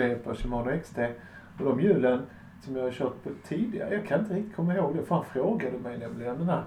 [0.00, 0.98] blev på Shimano XT.
[1.58, 2.26] Och de hjulen
[2.60, 5.02] som jag har kört på tidigare, jag kan inte riktigt komma ihåg det.
[5.02, 6.64] För han frågade mig nämligen den här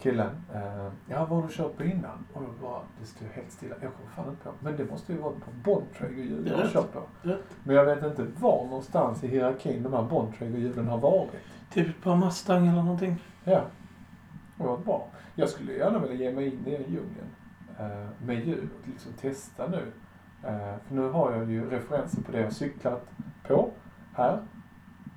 [0.00, 0.30] killen.
[0.54, 2.26] Uh, ja, vad har du kört på innan?
[2.32, 3.74] Och jag bara, det står helt stilla.
[3.82, 4.52] Jag kommer fan inte på.
[4.60, 7.02] Men det måste ju vara på Bontrager-hjul jag har kört på.
[7.22, 7.56] Rätt.
[7.64, 11.30] Men jag vet inte var någonstans i hierarkin de här Bontrager-hjulen har varit.
[11.72, 13.16] Typ på Mustang eller någonting.
[13.44, 13.62] Ja.
[14.56, 15.08] Det var bra.
[15.34, 17.30] Jag skulle gärna vilja ge mig in i den djungeln
[17.78, 19.92] eh, med hjul och liksom testa nu.
[20.44, 23.08] Eh, för nu har jag ju referenser på det jag cyklat
[23.48, 23.70] på
[24.14, 24.42] här,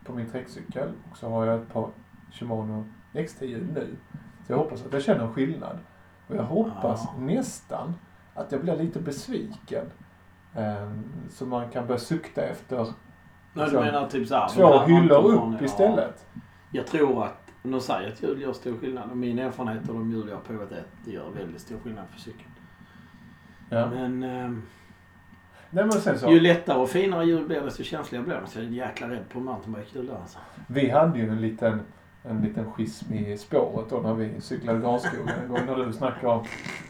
[0.06, 0.92] på min träckcykel.
[1.12, 1.90] Och så har jag ett par
[2.32, 2.86] Shimano
[3.28, 3.96] XT-hjul nu.
[4.48, 5.78] Så jag hoppas att jag känner en skillnad.
[6.28, 7.20] Och jag hoppas Ja.
[7.22, 7.94] nästan
[8.34, 9.86] att jag blir lite besviken.
[10.56, 10.92] Eh,
[11.30, 12.86] så man kan börja sukta efter Nej,
[13.54, 14.48] du Liksom, menar typ såhär.
[14.48, 16.26] de två här hyllor upp istället.
[16.72, 19.12] Jag tror att, de säger att hjul gör stor skillnad.
[19.12, 21.78] Och min erfarenhet av de hjul jag har provat är att det gör väldigt stor
[21.80, 22.52] skillnad för cykeln.
[23.70, 23.90] Ja.
[23.90, 24.62] Men ehm,
[25.72, 26.32] Nej, men sen så.
[26.32, 28.48] ju lättare och finare hjul blir desto känsligare blir de.
[28.48, 30.40] Så jag är jäkla rädd på mountainbike-hjul där alltså.
[30.68, 31.82] Vi hade ju en liten,
[32.24, 36.34] en liten schism i spåret då när vi cyklade Granskogen en gång när du snackade
[36.34, 36.46] om,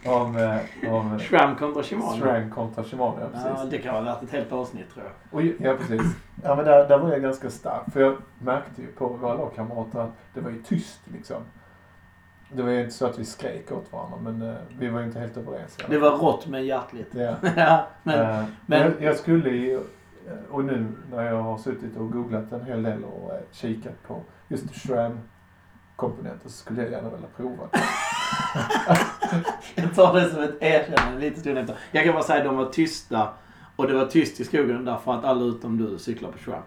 [0.06, 2.16] om, eh, om Shram kontra Shimano.
[2.16, 3.18] Strang kontra Shimano.
[3.20, 3.70] Ja, Ja, precis.
[3.70, 5.12] det kan vara värt ett helt avsnitt tror jag.
[5.40, 6.16] Och, ja, precis.
[6.42, 7.92] Ja, men där, där var jag ganska stark.
[7.92, 11.36] För jag märkte ju på våra lagkamrater att det var ju tyst liksom.
[12.54, 15.06] Det var ju inte så att vi skrek åt varandra men eh, vi var ju
[15.06, 15.78] inte helt överens.
[15.88, 17.14] Det var rått men hjärtligt.
[17.14, 17.36] Ja.
[17.56, 19.74] ja, men Eh, men- jag, jag skulle ju,
[20.26, 24.02] eh, och nu när jag har suttit och googlat en hel del och eh, kikat
[24.06, 25.20] på just SRAM
[25.96, 27.68] komponenter så skulle jag gärna vilja prova
[29.74, 31.76] jag tar det som ett erkännande lite stund efter.
[31.90, 33.28] Jag kan bara säga att de var tysta.
[33.76, 36.62] Och det var tyst i skogen därför att alla utom du cyklar på Shram.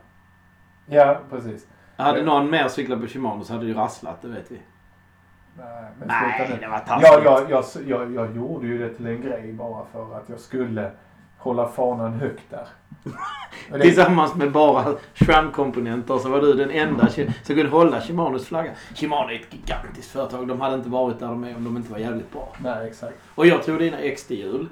[0.87, 1.67] Ja, precis.
[1.97, 4.59] Hade någon mer cyklat på Shimano så hade det ju rasslat, det vet vi.
[5.57, 6.07] Nej, men
[6.61, 7.09] det var taskigt.
[7.11, 10.39] Ja, jag, jag, jag, jag gjorde ju det till en grej bara för att jag
[10.39, 10.91] skulle
[11.37, 12.67] hålla fanan högt där.
[13.71, 18.45] Det, Tillsammans med bara Shram-komponenter så var du den enda ki- som kunde hålla Shimanos
[18.47, 18.71] flagga.
[18.95, 20.47] Shimano är ett gigantiskt företag.
[20.47, 22.53] De hade inte varit där de är om de inte var jävligt bra.
[22.59, 23.13] nej, exakt.
[23.35, 24.67] Och jag tror dina XD-hjul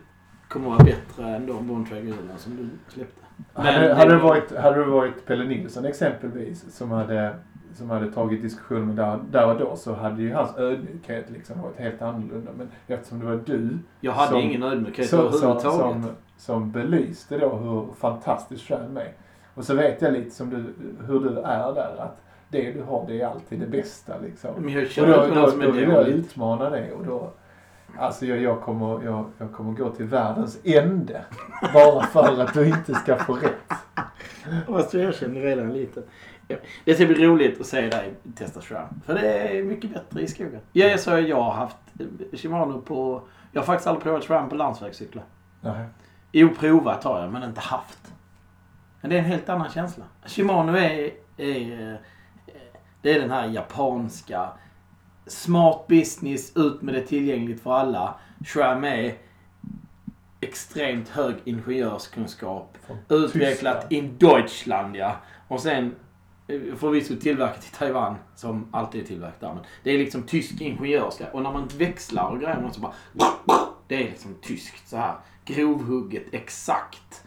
[0.47, 3.21] kommer att vara bättre än de Bontrager-hjulen som du släppte.
[3.55, 7.35] Men hade, hade, det var- varit, hade det varit Pelle Nilsson exempelvis som hade,
[7.75, 11.61] som hade tagit diskussion med där, där och då så hade ju hans ödmjukhet liksom
[11.61, 12.51] varit helt annorlunda.
[12.57, 13.69] Men eftersom det var du
[13.99, 16.03] Jag hade Som- ingen ödmjukhet som, som, överhuvudtaget.
[16.03, 19.11] som, som belyste då hur fantastiskt Shram är.
[19.53, 20.73] Och så vet jag lite som du,
[21.07, 24.49] hur du är där att det du har det är alltid det bästa liksom.
[24.57, 27.29] Men jag Och kör då, då, som då vill är jag utmana det och då
[27.97, 31.25] Alltså jag, jag, kommer, jag, jag kommer gå till världens ände.
[31.73, 33.53] Bara för att du inte ska få rätt.
[34.67, 36.01] Fast jag känner redan lite.
[36.47, 39.01] Ja, Det ska bli roligt att se dig testa Shram.
[39.05, 40.61] För det är mycket bättre i skogen.
[40.73, 43.21] Är så jag har haft eh, Shimano på...
[43.51, 45.23] Jag har faktiskt aldrig provat Shram på landsvägscyklar.
[45.61, 45.85] Nej.
[46.31, 48.13] Jo, provat har jag, men inte haft.
[49.01, 50.05] Men det är en helt annan känsla.
[50.25, 51.11] Shimano är...
[51.37, 51.95] är eh,
[53.01, 54.49] det är den här japanska...
[55.25, 58.15] Smart business, ut med det tillgängligt för alla.
[58.45, 59.15] Shram är
[60.41, 62.77] extremt hög ingenjörskunskap.
[62.87, 63.93] Från Utvecklat Tyskland.
[63.93, 65.15] in Deutschland, ja.
[65.47, 65.95] Och sen
[66.53, 69.53] Eh, förvisso tillverkat i Taiwan, som alltid är tillverkat där.
[69.53, 71.27] Men det är liksom tysk ingenjörska.
[71.31, 72.93] Och när man växlar och grejer så bara...
[73.87, 75.15] Det är liksom tyskt så här.
[75.45, 77.23] Grovhugget, exakt.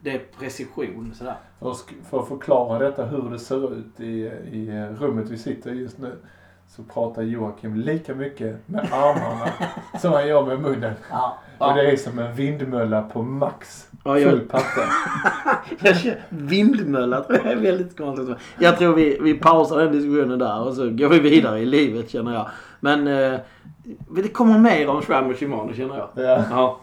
[0.00, 1.36] Det är precision sådär.
[1.58, 4.10] För, att för att förklara detta hur det ser ut i,
[4.52, 6.16] i rummet vi sitter i just nu
[6.76, 9.48] så pratar Joakim lika mycket med armarna
[10.00, 10.92] som han gör med munnen.
[11.10, 11.38] Ja.
[11.58, 13.88] Och det är som en vindmölla på max.
[14.04, 14.80] Ja, jag- Full patte.
[16.28, 18.36] Vindmölla tror jag är väldigt konstigt.
[18.58, 22.10] Jag tror vi, vi pausar den diskussionen där och så går vi vidare i livet
[22.10, 22.48] känner jag.
[22.80, 23.38] Men eh,
[24.16, 26.44] det kommer mer om Shram och Shimano känner jag.
[26.50, 26.80] Ja.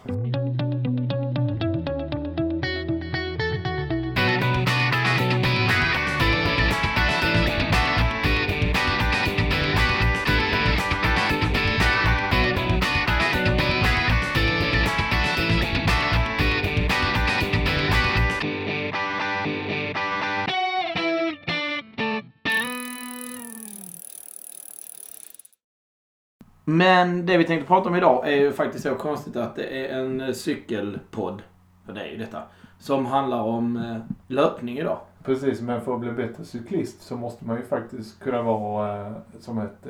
[26.69, 29.99] Men det vi tänkte prata om idag är ju faktiskt så konstigt att det är
[29.99, 31.41] en eh, cykelpodd.
[31.85, 32.43] För det är ju detta.
[32.79, 33.97] Som handlar om eh,
[34.28, 34.99] löpning idag.
[35.23, 39.14] Precis, men för att bli bättre cyklist så måste man ju faktiskt kunna vara eh,
[39.40, 39.87] som ett,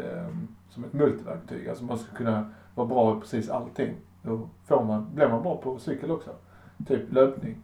[0.70, 1.70] som ett multiverktyg.
[1.70, 3.94] Alltså man ska kunna vara bra i precis allting.
[4.22, 6.30] Då får man, blir man bra på cykel också.
[6.88, 7.58] Typ löpning.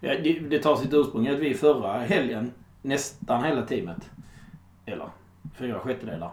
[0.00, 2.52] Ja, det, det tar sitt ursprung i att vi förra helgen,
[2.82, 4.10] nästan hela teamet,
[4.86, 5.08] eller
[5.54, 6.30] fyra sjättedelar,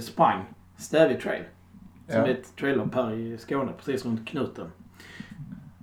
[0.00, 0.44] sprang
[0.78, 1.42] Stävig trail.
[2.08, 2.26] Som Ja.
[2.26, 4.66] är ett traillopp här i Skåne, precis runt knuten.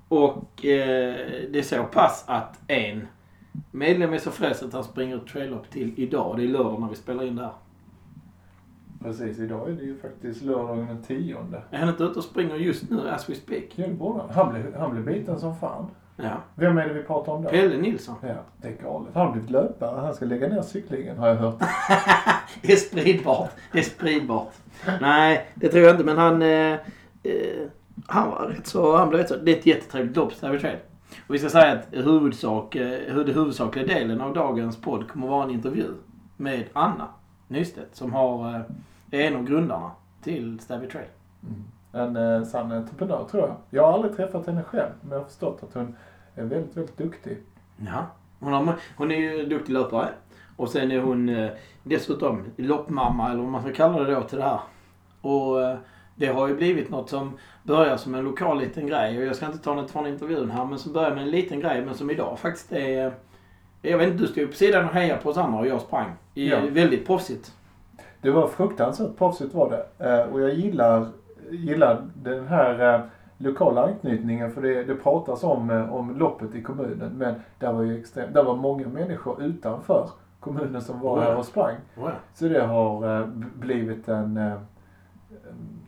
[0.07, 1.15] Och eh,
[1.51, 3.07] det är så pass att en
[3.71, 6.37] medlem är så fräs att han springer ett trail-up till idag.
[6.37, 7.53] Det är lördag när vi spelar in det här.
[9.01, 11.61] Precis, idag är det ju faktiskt lördagen den tionde.
[11.71, 13.63] Är han inte ute och springer just nu as we speak?
[13.75, 14.29] Ja, det borde han.
[14.29, 15.87] Han blev, han blev biten som fan.
[16.15, 16.38] Ja.
[16.56, 17.50] Vem är det vi pratar om då?
[17.50, 18.15] Pelle Nilsson.
[18.21, 19.10] Ja, det är galet.
[19.13, 20.01] Han har blivit löpare.
[20.01, 21.56] Han ska lägga ner cyklingen har jag hört.
[22.62, 23.51] Det är spridbart.
[23.71, 24.54] Det är spridbart.
[25.01, 26.04] Nej, det tror jag inte.
[26.04, 26.42] Men han...
[26.42, 26.74] Eh,
[27.24, 27.68] eh,
[28.07, 28.98] han var rätt så...
[28.98, 29.36] Han blev rätt så...
[29.36, 30.77] Det är ett jättetrevligt lopp, Stavy Trail.
[31.27, 35.25] Och vi ska säga att huvudsak, eh, hur det huvudsakliga delen av dagens podd kommer
[35.25, 35.88] att vara en intervju
[36.38, 37.07] med Anna
[37.48, 38.62] Nystedt som har, eh,
[39.12, 39.92] är en av grundarna
[40.24, 41.07] till Stavy Trail.
[41.93, 43.55] En eh, sann entreprenör tror jag.
[43.69, 45.95] Jag har aldrig träffat henne själv, men jag har förstått att hon
[46.35, 47.37] är väldigt, väldigt duktig.
[47.77, 48.05] Ja.
[48.39, 50.09] Hon, har, hon är ju duktig löpare.
[50.57, 51.49] Och sen är hon eh,
[51.83, 54.59] dessutom loppmamma, eller vad man ska kalla det då, till det här.
[55.21, 55.77] Och eh,
[56.15, 59.17] det har ju blivit något som börjar som en lokal liten grej.
[59.17, 61.59] Och jag ska inte ta något från intervjun här, men som börjar med en liten
[61.59, 63.13] grej, men som idag faktiskt är...
[63.81, 66.11] Jag vet inte, du stod på sidan och hejade på oss andra och jag sprang.
[66.33, 66.59] I, Ja.
[66.69, 67.53] Väldigt proffsigt.
[68.21, 70.25] Det var fruktansvärt proffsigt var det.
[70.25, 71.07] Och jag gillar,
[71.55, 73.01] gillar den här eh,
[73.38, 77.17] lokala anknytningen för det, det pratas om, eh, om loppet i kommunen.
[77.17, 80.09] Men där var ju extremt, där var många människor utanför
[80.44, 81.75] kommunen som var här och sprang.
[81.95, 82.11] Ja.
[82.33, 84.53] Så det har eh, blivit en, eh,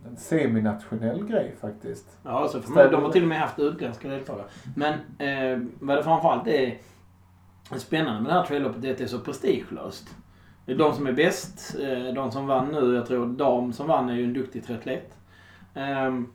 [0.07, 2.17] en, seminationell grej faktiskt.
[2.23, 4.45] Ja, alltså, för de har till och med haft utländska deltagare.
[4.75, 6.77] Men eh, vad det framförallt är
[7.77, 10.07] spännande med det här trailloppet är att det är så prestigelöst.
[10.65, 14.13] De som är bäst, eh, de som vann nu, jag tror dam som vann är
[14.13, 15.17] ju en duktig triatlet.
[15.75, 16.27] Ehm,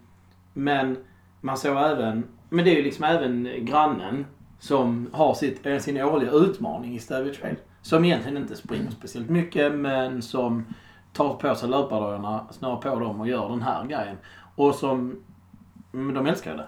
[0.52, 0.96] men
[1.40, 4.26] man såg även, men det är ju liksom även grannen
[4.58, 7.56] som har sitt, eh, sin årliga utmaning i Stävy Trail.
[7.82, 10.64] Som egentligen inte springer speciellt mycket men som
[11.12, 14.16] tar på sig löpardojorna, snör på dem och gör den här grejen.
[14.54, 15.22] Och som,
[15.92, 16.66] men de älskar det.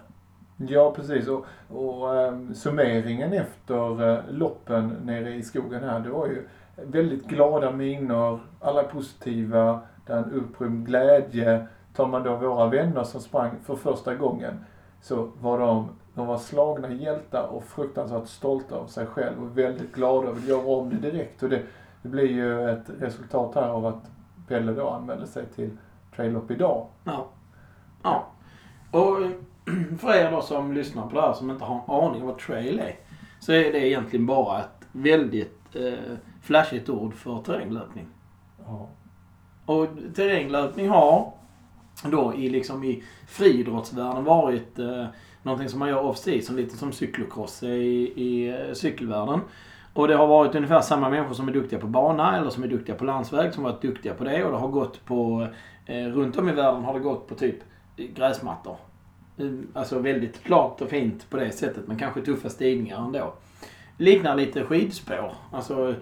[0.67, 1.29] Ja, precis.
[1.29, 7.27] Och, och um, summeringen efter uh, loppen nere i skogen här, det var ju väldigt
[7.27, 11.67] glada miner, alla positiva, det är en upprymd glädje.
[11.95, 14.65] Tar man då våra vänner som sprang för första gången,
[15.01, 19.95] så var de, de var slagna hjältar och fruktansvärt stolta av sig själv och väldigt
[19.95, 21.43] glada och vill göra om det direkt.
[21.43, 21.63] Och det,
[22.03, 24.11] det blir ju ett resultat här av att
[24.49, 25.71] Pelle då anmälde sig till
[26.17, 26.87] Trail Up idag.
[27.05, 27.27] Ja.
[28.03, 28.27] Ja.
[28.91, 29.19] Och
[29.99, 32.39] för er då som lyssnar på det här som inte har en aning om vad
[32.39, 32.97] trail är.
[33.41, 38.07] Så är det egentligen bara ett väldigt eh, flashigt ord för terränglöpning.
[38.67, 38.89] Ja.
[39.67, 41.33] Och terränglöpning har
[42.05, 45.07] då i, liksom i friidrottsvärlden varit eh,
[45.43, 47.67] någonting som man gör off-season, lite som cyklocross i,
[48.17, 49.41] i eh, cykelvärlden.
[49.95, 52.69] Och det har varit ungefär samma människor som är duktiga på bana eller som är
[52.69, 54.45] duktiga på landsväg som varit duktiga på det.
[54.45, 55.49] Och det har gått på,
[55.87, 57.57] eh, runt om i världen har det gått på typ
[57.97, 58.77] gräsmattor.
[59.39, 63.35] Mm, alltså väldigt klart och fint på det sättet men kanske tuffa stigningar ändå.
[63.97, 65.35] Liknar lite skidspår.
[65.51, 65.95] Alltså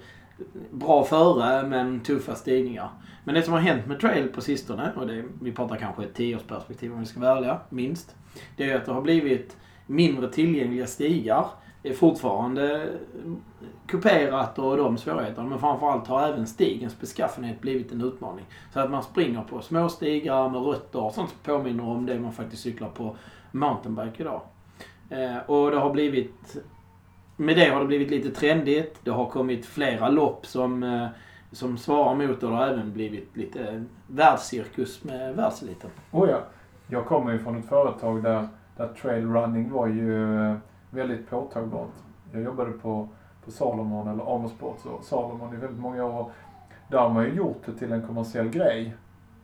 [0.71, 2.89] bra före men tuffa stigningar.
[3.25, 6.15] Men det som har hänt med trail på sistone, och det, vi pratar kanske ett
[6.15, 8.17] tioårsperspektiv om vi ska vara ärliga, minst.
[8.57, 9.57] Det är att det har blivit
[9.87, 11.47] mindre tillgängliga stigar.
[11.83, 12.89] Det är fortfarande
[13.87, 15.49] kuperat och de svårigheterna.
[15.49, 18.45] Men framförallt har även stigens beskaffenhet blivit en utmaning.
[18.73, 22.21] Så att man springer på små stigar med rötter och sånt som påminner om det
[22.21, 23.17] man faktiskt cyklar på
[23.53, 24.41] mountainbike idag.
[25.11, 26.57] Eh, och det har blivit...
[27.41, 29.01] Med det har det blivit lite trendigt.
[29.05, 31.07] Det har kommit flera lopp som, eh,
[31.53, 32.47] som svarar mot det.
[32.47, 35.91] Det har även blivit lite världscirkus med världseliten.
[36.11, 36.39] Oh ja.
[36.87, 40.57] Jag kommer ju från ett företag där, där trail running var ju eh,
[40.91, 41.93] väldigt påtagbart.
[42.33, 43.09] Jag jobbade på,
[43.45, 46.31] på Salomon, eller Amo Sports, och Salomon i väldigt många år.
[46.89, 48.95] Där har man ju gjort det till en kommersiell grej.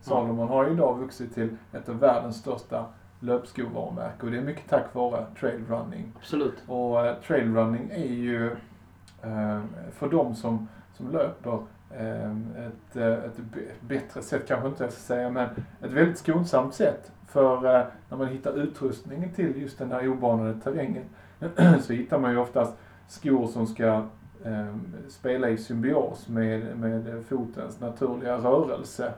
[0.01, 2.85] Salomon har ju idag vuxit till ett av världens största
[3.21, 6.13] löpskovarumärke och det är mycket tack vare trail running.
[6.17, 6.63] Absolut.
[6.67, 8.47] Och eh, trailrunning är ju
[9.23, 9.61] eh,
[9.93, 11.59] för de som, som löper
[11.91, 12.31] eh,
[12.67, 13.41] ett, ett
[13.81, 15.49] bättre sätt, kanske inte jag ska säga, men
[15.83, 17.13] ett väldigt skonsamt sätt.
[17.29, 17.61] För
[18.09, 21.05] när man hittar utrustningen till just den här obanade terrängen
[21.81, 22.77] så hittar man ju oftast
[23.09, 24.05] skor som ska
[25.09, 29.13] spela i symbios med, med fotens naturliga rörelse.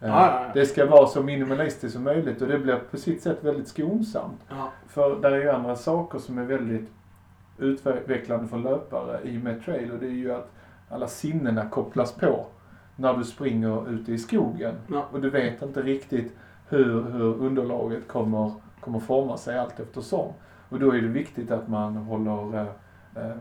[0.00, 0.50] Eh, Ja.
[0.54, 4.40] Det ska vara så minimalistiskt som möjligt och det blir på sitt sätt väldigt skonsamt.
[4.48, 4.68] Ja.
[4.88, 6.90] För där är ju andra saker som är väldigt
[7.58, 10.50] utvecklande för löpare i och med trail och det är ju att
[10.88, 12.46] alla sinnena kopplas på
[12.96, 14.74] när du springer ute i skogen.
[14.86, 15.06] Ja.
[15.12, 16.36] Och du vet inte riktigt
[16.68, 20.32] hur, hur underlaget kommer, kommer forma sig allt eftersom.
[20.68, 22.66] Och då är det viktigt att man håller, eh,
[23.16, 23.38] ehm,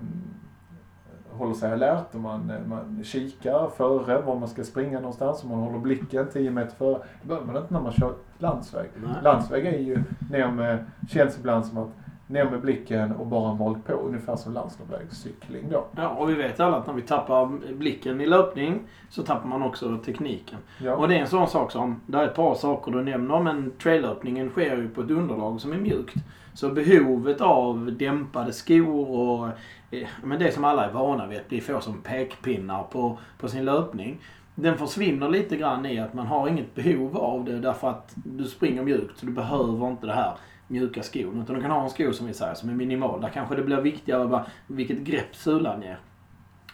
[1.32, 5.50] håller sig alert och man, eh, man kikar före var man ska springa någonstans och
[5.50, 7.00] man håller blicken 10 meter före.
[7.22, 8.90] Det behöver man inte när man kör landsväg.
[8.96, 9.12] Nej.
[9.24, 11.90] Landsväg är ju ner med, känns ibland som att
[12.30, 13.94] ner med blicken och bara malt på.
[13.94, 15.86] Ungefär som landsvägscykling då.
[15.96, 19.64] Ja, och vi vet alla att när vi tappar blicken i löpning så tappar man
[19.64, 20.58] också tekniken.
[20.84, 20.96] Ja.
[20.96, 23.72] Och det är en sån sak som, det är ett par saker du nämner, men
[23.72, 26.16] traillöpningen sker ju på ett underlag som är mjukt.
[26.54, 29.50] Så behovet av dämpade skor och
[29.92, 33.48] Eh, men det som alla är vana vid att bli få som pekpinnar på, på
[33.48, 34.22] sin löpning.
[34.56, 38.46] Den försvinner lite grann i att man har inget behov av det därför att du
[38.46, 40.34] springer mjukt så du behöver inte det här
[40.68, 41.42] mjuka skon.
[41.42, 43.22] Utan du kan ha en sko som vi säger som är minimal.
[43.22, 46.00] Där kanske det blir viktigare bara vilket grepp sulan ger.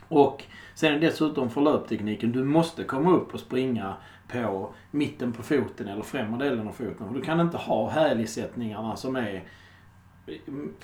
[0.08, 0.44] Och
[0.76, 2.32] sen är det dessutom för löptekniken.
[2.32, 3.94] Du måste komma upp och springa
[4.28, 7.08] på mitten på foten eller främre delen av foten.
[7.08, 9.44] För du kan inte ha hälisättningarna som är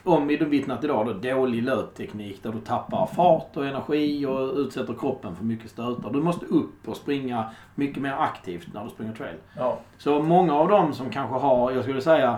[0.03, 5.43] omvittnat idag då, dålig löpteknik där du tappar fart och energi och utsätter kroppen för
[5.43, 6.09] mycket stötar.
[6.13, 9.35] Du måste upp och springa mycket mer aktivt när du springer trail.
[9.57, 9.79] Ja.
[9.97, 12.37] Så många av dem som kanske har, jag skulle säga,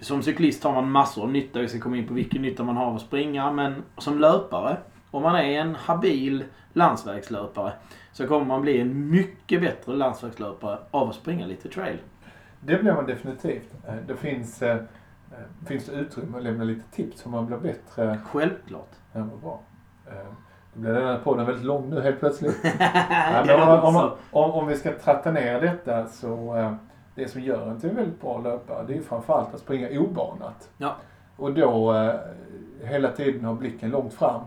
[0.00, 1.60] som cyklist har man massor av nytta.
[1.60, 3.52] Vi ska komma in på vilken nytta man har av att springa.
[3.52, 4.76] Men som löpare,
[5.10, 7.72] om man är en habil landsvägslöpare,
[8.12, 11.96] så kommer man bli en mycket bättre landsvägslöpare av att springa lite trail.
[12.60, 13.74] Det blir man definitivt.
[13.88, 14.76] Eh, Det finns, eh,
[15.66, 18.18] finns det utrymme att lämna lite tips hur man blir bättre.
[18.24, 18.90] Självklart.
[19.12, 19.60] Ja, vad bra.
[20.06, 20.26] Eh,
[20.74, 22.56] Då blir den här podden väldigt lång nu helt plötsligt.
[23.46, 26.74] Ja, om, om, om, om vi ska tratta ner detta så eh,
[27.14, 30.00] det som gör en till en väldigt bra löpare det är ju framförallt att springa
[30.00, 30.70] obanat.
[30.78, 30.96] Ja.
[31.36, 32.14] Och då eh,
[32.84, 34.40] hela tiden ha blicken långt fram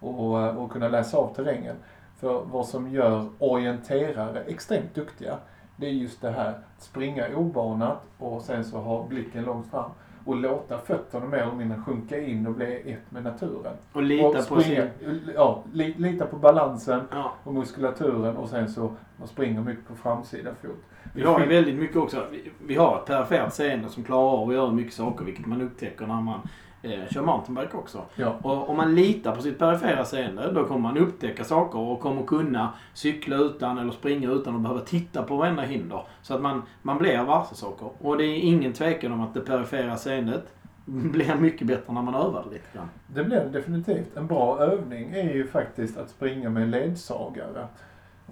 [0.00, 1.76] och, eh, och kunna läsa av terrängen.
[2.20, 5.36] För vad som gör orienterare extremt duktiga
[5.76, 9.90] det är just det här springa obanat och sen så ha blicken långt fram
[10.26, 13.72] och låta fötterna mer eller mindre sjunka in och bli ett med naturen.
[13.92, 15.20] Och lita och på springa, sin...
[15.34, 17.32] ja, li, lita på balansen Ja.
[17.44, 20.84] och muskulaturen och sen så man springer mycket på framsida fot.
[21.14, 22.26] Vi har ju väldigt mycket också.
[22.30, 25.62] Vi, vi har ett perifert seende som klarar av att göra mycket saker, vilket man
[25.62, 26.40] upptäcker när man
[26.82, 28.02] eh, kör mountainbike också.
[28.14, 32.00] Ja, Och om man litar på sitt perifera seende, då kommer man upptäcka saker och
[32.00, 36.02] kommer kunna cykla utan eller springa utan att behöva titta på varenda hinder.
[36.22, 37.88] Så att man, man blir varse saker.
[37.98, 40.52] Och det är ingen tvekan om att det perifera seendet
[40.84, 42.88] blir mycket bättre när man övar lite grann.
[43.06, 44.16] det blir det definitivt.
[44.16, 47.66] En bra övning är ju faktiskt att springa med ledsagare.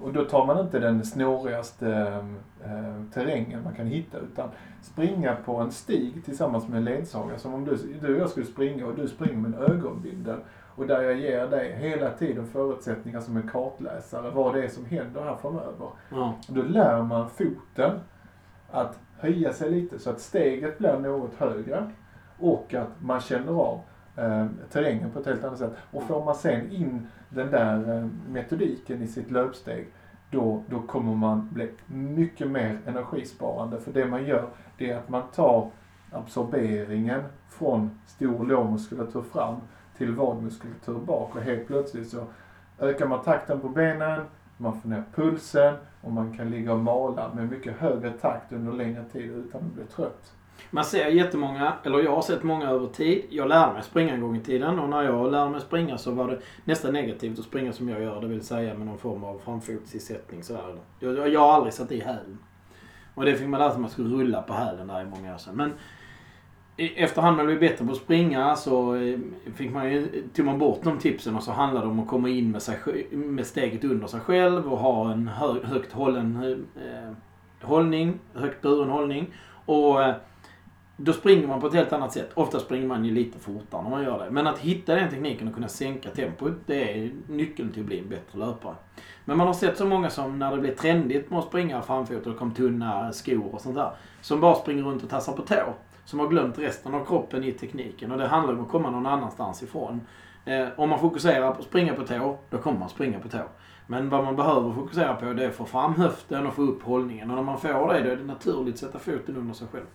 [0.03, 1.91] Och då tar man inte den snårigaste
[2.65, 4.49] eh, terrängen man kan hitta utan
[4.83, 7.39] springa på en stig tillsammans med en ledsagare.
[7.39, 10.39] Som om du, du och jag skulle springa och du springer med en ögonbindel.
[10.77, 14.85] Och där jag ger dig hela tiden förutsättningar som en kartläsare, vad det är som
[14.85, 15.89] händer här framöver.
[16.49, 18.01] Och då lär man foten
[18.71, 21.91] att höja sig lite så att steget blir något högre
[22.39, 23.81] och att man känner av
[24.17, 25.73] eh, terrängen på ett helt annat sätt.
[25.91, 29.87] Och får man sen in den där eh, metodiken i sitt löpsteg
[30.31, 33.81] då, då kommer man bli mycket mer energisparande.
[33.81, 35.71] För det man gör det är att man tar
[36.11, 39.57] absorberingen från stor lårmuskulatur fram
[39.97, 42.27] till vadmuskulatur bak och helt plötsligt så
[42.79, 44.21] ökar man takten på benen,
[44.57, 48.73] man får ner pulsen och man kan ligga och mala med mycket högre takt under
[48.73, 50.33] längre tid utan att bli trött.
[50.71, 53.25] Man ser jättemånga, eller jag har sett många över tid.
[53.31, 56.11] Jag lärde mig springa en gång i tiden och när jag lärde mig springa så
[56.11, 58.21] var det nästan negativt att springa som jag gör.
[58.21, 60.77] Det vill säga med någon form av framfotsisättning sådär.
[61.01, 62.39] Jag, jag, jag har aldrig satt i hälen.
[63.15, 65.35] Och det fick man lära sig att man skulle rulla på hälen där i många
[65.35, 65.57] år sedan.
[65.57, 65.73] Men
[66.77, 69.19] efterhand när man blev bättre på att springa så eh,
[69.55, 72.29] fick man ju, tog man bort de tipsen och så handlade det om att komma
[72.29, 77.13] in med, sig, med steget under sig själv och ha en hög, högt hållen eh,
[77.67, 79.27] hållning, högt buren hållning.
[79.67, 80.15] Och eh,
[80.97, 82.31] då springer man på ett helt annat sätt.
[82.35, 84.31] Ofta springer man ju lite fortare när man gör det.
[84.31, 87.99] Men att hitta den tekniken och kunna sänka tempot, det är nyckeln till att bli
[87.99, 88.75] en bättre löpare.
[89.25, 92.27] Men man har sett så många som när det blir trendigt med att springa framfot
[92.27, 93.91] och det kom tunna skor och sånt där.
[94.21, 95.75] Som bara springer runt och tassar på tå.
[96.05, 98.13] Som har glömt resten av kroppen i tekniken.
[98.13, 100.01] Och det handlar om att komma någon annanstans ifrån.
[100.45, 103.43] Eh, om man fokuserar på att springa på tå, då kommer man springa på tå.
[103.87, 106.83] Men vad man behöver fokusera på det är att få fram höften och få upp
[106.83, 107.31] hållningen.
[107.31, 109.87] Och när man får det, då är det naturligt att sätta foten under sig själv.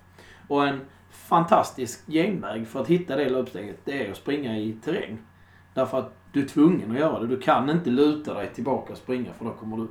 [0.49, 5.17] Och en fantastisk genväg för att hitta det löpsteget, det är att springa i terräng.
[5.73, 7.27] Därför att du är tvungen att göra det.
[7.27, 9.87] Du kan inte luta dig tillbaka och springa för då kommer du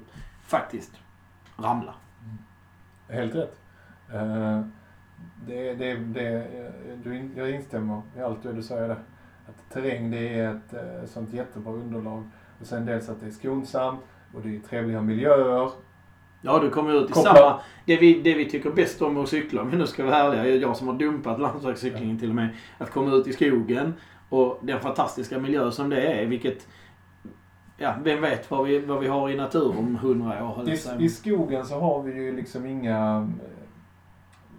[0.46, 0.92] faktiskt
[1.56, 1.94] ramla.
[2.24, 2.38] Mm.
[3.08, 3.60] Helt rätt.
[4.14, 4.60] Uh,
[5.46, 6.46] det, det, det,
[7.04, 8.98] du, jag instämmer i allt det du säger där.
[9.46, 12.28] Att terräng det är ett eh, sånt jättebra underlag.
[12.60, 14.00] Och sen dels att det är skonsamt
[14.34, 15.70] och det är trevliga miljöer.
[16.42, 17.60] Ja, du kommer ut i Koppla- samma...
[17.84, 20.76] Det vi, det vi tycker bäst om att cykla, vi nu ska vara ärliga, jag
[20.76, 23.94] som har dumpat landsvägscyklingen till och med, att komma ut i skogen
[24.28, 26.68] och den fantastiska miljö som det är, vilket...
[27.76, 31.04] Ja, vem vet vad vi, vad vi har i natur om hundra år, I.
[31.04, 33.32] I skogen så har vi ju liksom inga...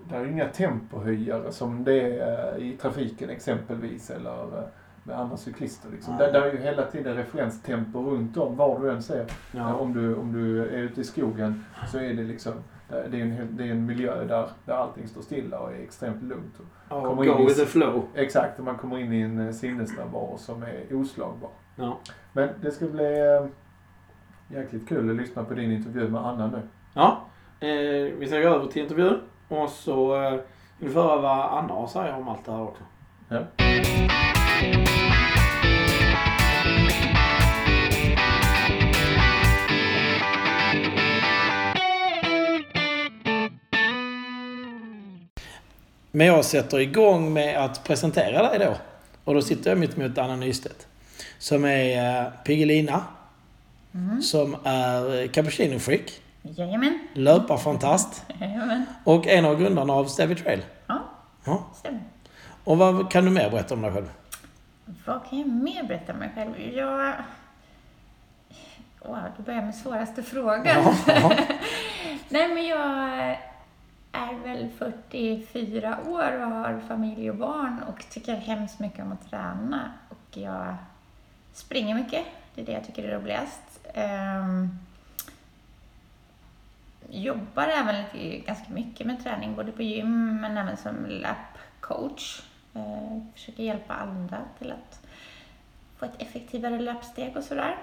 [0.09, 4.67] det är inga tempohöjare som det är i trafiken exempelvis eller
[5.03, 5.89] med andra cyklister.
[5.91, 6.15] Liksom.
[6.15, 6.31] Nej.
[6.31, 9.25] Där, där är ju hela tiden referenstempo runt om var du än ser.
[9.51, 9.73] Ja.
[9.73, 12.53] Om, du, om du är ute i skogen så är det liksom
[12.89, 16.23] det är en, det är en miljö där, där allting står stilla och är extremt
[16.23, 16.55] lugnt.
[16.89, 18.03] Ja, kommer in go i- with the flow.
[18.15, 21.49] Exakt, och man kommer in i en eh, sinnesnärvaro som är oslagbar.
[21.75, 21.97] Ja.
[22.33, 23.45] Men det ska bli eh,
[24.57, 26.61] jäkligt kul att lyssna på din intervju med Anna nu.
[26.93, 27.21] Ja,
[27.59, 27.67] eh,
[28.17, 29.19] vi ska gå över till intervjun.
[29.47, 30.31] Och så eh,
[30.79, 32.83] vill vi höra vad Anna har att säga om allt det här också.
[33.29, 33.39] Ja.
[46.11, 48.75] Men jag sätter igång med att presentera dig då.
[49.23, 50.87] Och då sitter jag mitt emot Anna Nystedt.
[51.37, 53.03] Som är eh, Piggelina.
[53.93, 54.21] Mm.
[54.21, 56.11] Som är eh, cappuccino-freak.
[56.41, 56.99] Jajamän.
[57.13, 58.23] Löparfantast.
[58.39, 58.85] Jajamän.
[59.03, 60.61] Och en av grundarna av Stavy Trail.
[60.87, 60.99] Ja,
[61.45, 61.63] Ja.
[61.75, 61.99] stämmer.
[62.63, 64.09] Och vad kan du mer berätta om dig själv?
[65.05, 66.51] Vad kan jag mer berätta om mig själv?
[66.73, 67.13] Jag...
[69.05, 70.65] Wow, du börjar med svåraste frågan.
[70.65, 71.35] Ja, ja.
[72.29, 73.37] Nej, men jag
[74.11, 79.29] är väl 44 år och har familj och barn och tycker hemskt mycket om att
[79.29, 79.91] träna.
[80.09, 80.75] Och jag
[81.53, 82.25] springer mycket.
[82.55, 83.87] Det är det jag tycker är roligast.
[83.95, 84.79] Um,
[87.09, 92.41] jobbar även lite, ganska mycket med träning, både på gym men även som löpcoach.
[92.75, 95.07] Uh, ehm, försöker hjälpa andra till att
[95.97, 97.77] få ett effektivare löpsteg och sådär.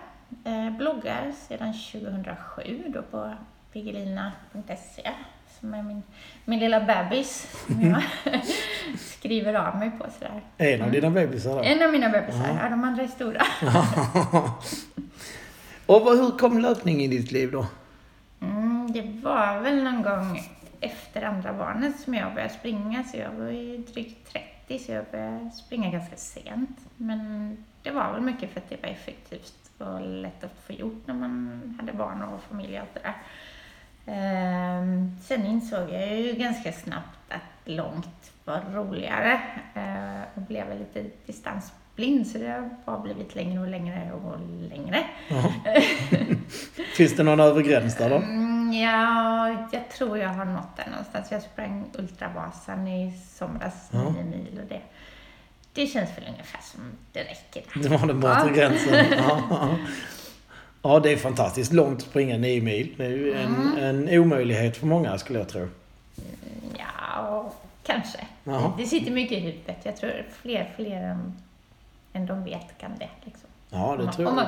[0.47, 3.35] Uh, bloggar sedan 2007 då på
[3.73, 5.13] piggelina.se
[5.61, 6.03] som är min,
[6.45, 8.03] min lilla bebis som jag
[8.99, 10.41] skriver av mig på sådär.
[10.57, 11.63] En av dina bebisar då?
[11.63, 13.43] En av mina bebisar, ja, de andra är stora.
[15.87, 17.67] Och hur kom löpning i ditt liv då?
[18.41, 20.41] Mm, det var väl någon gång
[20.81, 25.05] efter andra barnet som jag började springa, så jag var ju drygt 30, så jag
[25.11, 26.79] började springa ganska sent.
[26.97, 31.07] Men det var väl mycket för att det var effektivt och lätt att få gjort
[31.07, 33.15] när man hade barn och familj och allt det där.
[34.07, 39.33] Ehm, sen insåg jag ju ganska snabbt att långt var roligare
[39.75, 44.39] eh, och blev lite distansblind, så det har bara blivit längre och längre och
[44.71, 45.05] längre.
[46.97, 48.17] Finns det någon övre gräns där då?
[48.17, 51.31] Mm, ja, jag tror jag har nått där någonstans.
[51.33, 53.99] Jag sprang Ultravasan i somras, Ja.
[54.11, 54.81] nio mil och det,
[55.73, 56.81] det känns väl ungefär som
[57.13, 57.63] det räcker.
[57.75, 57.83] där.
[57.83, 59.07] Det var den bortre gränsen.
[59.17, 59.77] Ja.
[60.89, 62.95] Ja, det är fantastiskt långt att springa nio mil.
[62.97, 65.69] Det är ju en, en omöjlighet för många skulle jag tro.
[66.79, 68.19] Ja, kanske.
[68.45, 68.73] Jaha.
[68.79, 69.77] Det sitter mycket i huvudet.
[69.83, 71.33] Jag tror fler, fler än,
[72.13, 73.09] än de vet kan det.
[73.25, 73.49] Liksom.
[73.71, 74.47] Ja, det man- tror jag man-.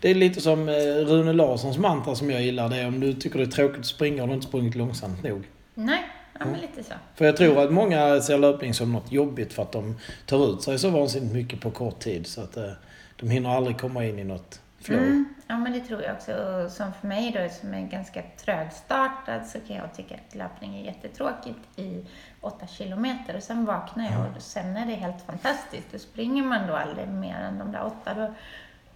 [0.00, 0.74] Det är lite som eh,
[1.06, 2.68] Rune Larssons mantra som jag gillar.
[2.68, 5.22] Det är om du tycker det är tråkigt att springa har du inte sprungit långsamt
[5.22, 5.42] nog.
[5.74, 6.02] Nej,
[6.38, 6.94] ja, men lite så.
[7.14, 10.62] För jag tror att många ser löpning som något jobbigt för att de tar ut
[10.62, 12.26] sig så vansinnigt mycket på kort tid.
[12.26, 12.70] Så att eh,
[13.16, 14.98] de hinner aldrig komma in i något flow.
[15.00, 16.32] Mm, ja, men det tror jag också.
[16.32, 20.76] Och Som för mig då, som är ganska trögstartad, så kan jag tycka att löpning
[20.76, 22.04] är jättetråkigt i
[22.40, 23.36] åtta kilometer.
[23.36, 25.92] Och sen vaknar jag och sen är det helt fantastiskt.
[25.92, 28.14] Då springer man då aldrig mer än de där åtta.
[28.14, 28.34] Då,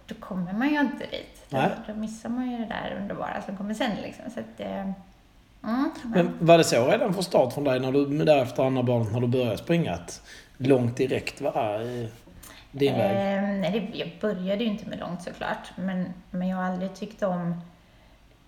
[0.05, 1.45] då kommer man ju inte dit.
[1.49, 3.95] Då, då missar man ju det där underbara som kommer sen.
[4.01, 4.25] Liksom.
[4.33, 4.93] Så att, eh, mm,
[5.63, 9.13] men, Men var det så redan från start från dig när du därefter andra barnet
[9.13, 9.93] när du började springa?
[9.93, 10.21] Att
[10.57, 11.81] långt direkt var
[12.73, 13.37] din väg?
[13.37, 16.95] Eh, nej, det, jag började ju inte med långt såklart, men, men jag har aldrig
[16.95, 17.61] tyckt om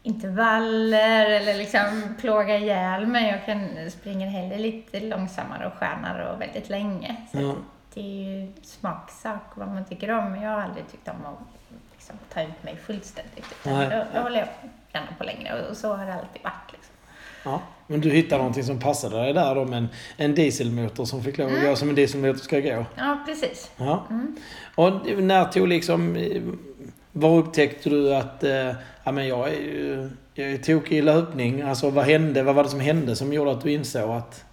[0.03, 3.29] intervaller eller liksom plåga ihjäl mig.
[3.29, 7.15] Jag kan springa hellre lite långsammare och skönare och väldigt länge.
[7.31, 7.57] Så att
[7.93, 11.39] det är ju smaksak vad man tycker om, men jag har aldrig tyckt om att
[11.91, 13.55] liksom, ta ut mig fullständigt.
[13.65, 14.47] Utan då, då håller jag
[14.93, 16.71] gärna på längre och, och så har det alltid varit.
[16.71, 16.93] Liksom.
[17.43, 17.61] Ja.
[17.87, 21.37] Men du hittade någonting som passade dig där då med en, en dieselmotor som fick
[21.37, 22.85] lov att gå som en dieselmotor ska gå?
[22.95, 23.71] Ja, precis.
[23.77, 24.05] Ja.
[24.09, 24.35] Mm.
[24.75, 26.15] Och när tog liksom...
[26.15, 26.41] eh,
[27.11, 28.71] Var upptäckte du att eh,
[29.03, 31.61] ja, men jag är ju jag är tokig i löpning?
[31.61, 32.43] Alltså vad hände?
[32.43, 34.45] Vad var det som hände som gjorde att du insåg att...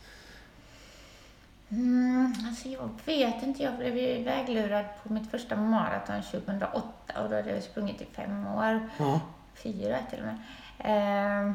[1.70, 3.62] Mm, alltså jag vet inte.
[3.62, 6.82] Jag blev ju väglurad på mitt första maraton 2008
[7.22, 8.88] och då hade jag sprungit i fem år.
[8.98, 9.20] Ja,
[9.62, 10.38] Fyra till och med.
[10.78, 11.54] Ehm,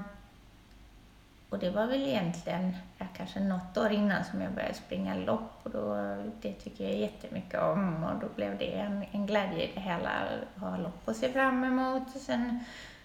[1.49, 2.75] och det var väl egentligen
[3.17, 5.95] kanske något år innan som jag började springa lopp och då,
[6.41, 10.09] det tycker jag jättemycket om och då blev det en, en glädje i det hela
[10.09, 12.03] att ha lopp att se fram emot.
[12.15, 12.59] Och sen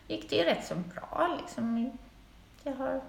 [0.08, 1.92] gick det ju rätt så bra liksom.
[2.62, 3.00] Det har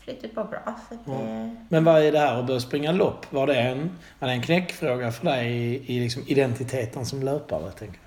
[0.00, 0.74] flyttat på bra.
[0.88, 1.12] Så att Ja.
[1.12, 3.32] det, Men vad är det här att börja springa lopp?
[3.32, 7.70] Var det en, var det en knäckfråga för dig i, i liksom identiteten som löpare?
[7.70, 7.98] Tänker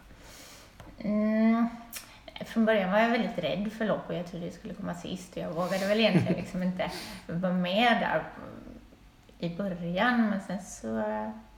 [0.97, 1.05] jag?
[1.11, 1.67] Mm,
[2.45, 5.31] från början var jag väldigt rädd för lopp och jag trodde jag skulle komma sist.
[5.31, 6.91] Och jag vågade väl egentligen liksom inte
[7.27, 8.23] vara med där
[9.39, 10.29] i början.
[10.29, 10.87] Men sen så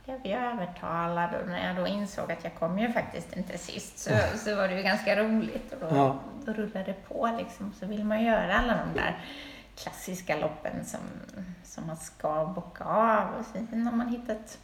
[0.05, 3.99] blev jag övertalad och när jag då insåg att jag kom ju faktiskt inte sist
[3.99, 5.73] så, så var det ju ganska roligt.
[5.73, 6.19] Och då, Ja.
[6.45, 7.73] då rullade det på liksom.
[7.79, 9.17] Så vill man göra alla de där
[9.75, 10.99] klassiska loppen som,
[11.63, 13.27] som man ska bocka av.
[13.39, 14.57] Och sen har man hittat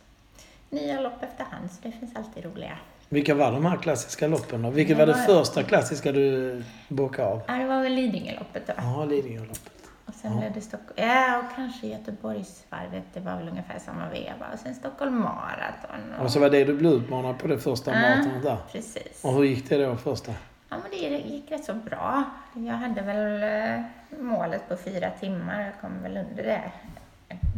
[0.70, 2.78] nya lopp efterhand så det finns alltid roliga.
[3.10, 4.70] Vilka var de här klassiska loppen då?
[4.70, 7.42] Vilket Det var det var- första klassiska du bokade av?
[7.48, 8.74] Ja, det var väl Lidingöloppet då.
[8.78, 9.72] Ja, Lidingöloppet.
[10.06, 10.40] Och sen Ja.
[10.40, 14.46] blev det Stockholm, ja och kanske Göteborgsvarvet, det var väl ungefär samma veva.
[14.54, 16.14] Och sen Stockholm Marathon.
[16.24, 18.00] Och så var det du blev utmanad på det första Ja.
[18.02, 18.58] maratonet där.
[18.72, 19.24] Precis.
[19.24, 20.32] Och hur gick det då första?
[20.70, 22.24] Ja men det gick rätt så bra.
[22.56, 23.44] Jag hade väl
[23.80, 23.84] eh,
[24.20, 26.62] målet på fyra timmar, jag kom väl under det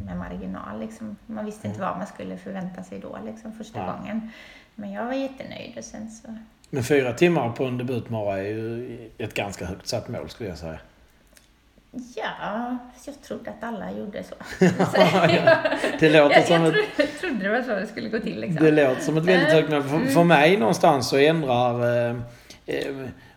[0.05, 1.15] med marginal liksom.
[1.25, 3.85] Man visste inte vad man skulle förvänta sig då liksom första Ja.
[3.97, 4.31] gången.
[4.75, 6.27] Men jag var jättenöjd och sen så
[6.69, 10.57] Men fyra timmar på en debutmara är ju ett ganska högt satt mål skulle jag
[10.57, 10.79] säga.
[12.15, 14.35] Ja, jag trodde att alla gjorde så.
[14.95, 15.57] ja.
[15.99, 18.39] Det låter jag som jag ett, trodde, trodde det var så det skulle gå till
[18.39, 18.65] liksom.
[18.65, 19.83] det låter som ett väldigt högt mål.
[19.83, 20.07] För, Mm.
[20.13, 22.15] för mig någonstans så ändrar eh,
[22.65, 22.85] eh,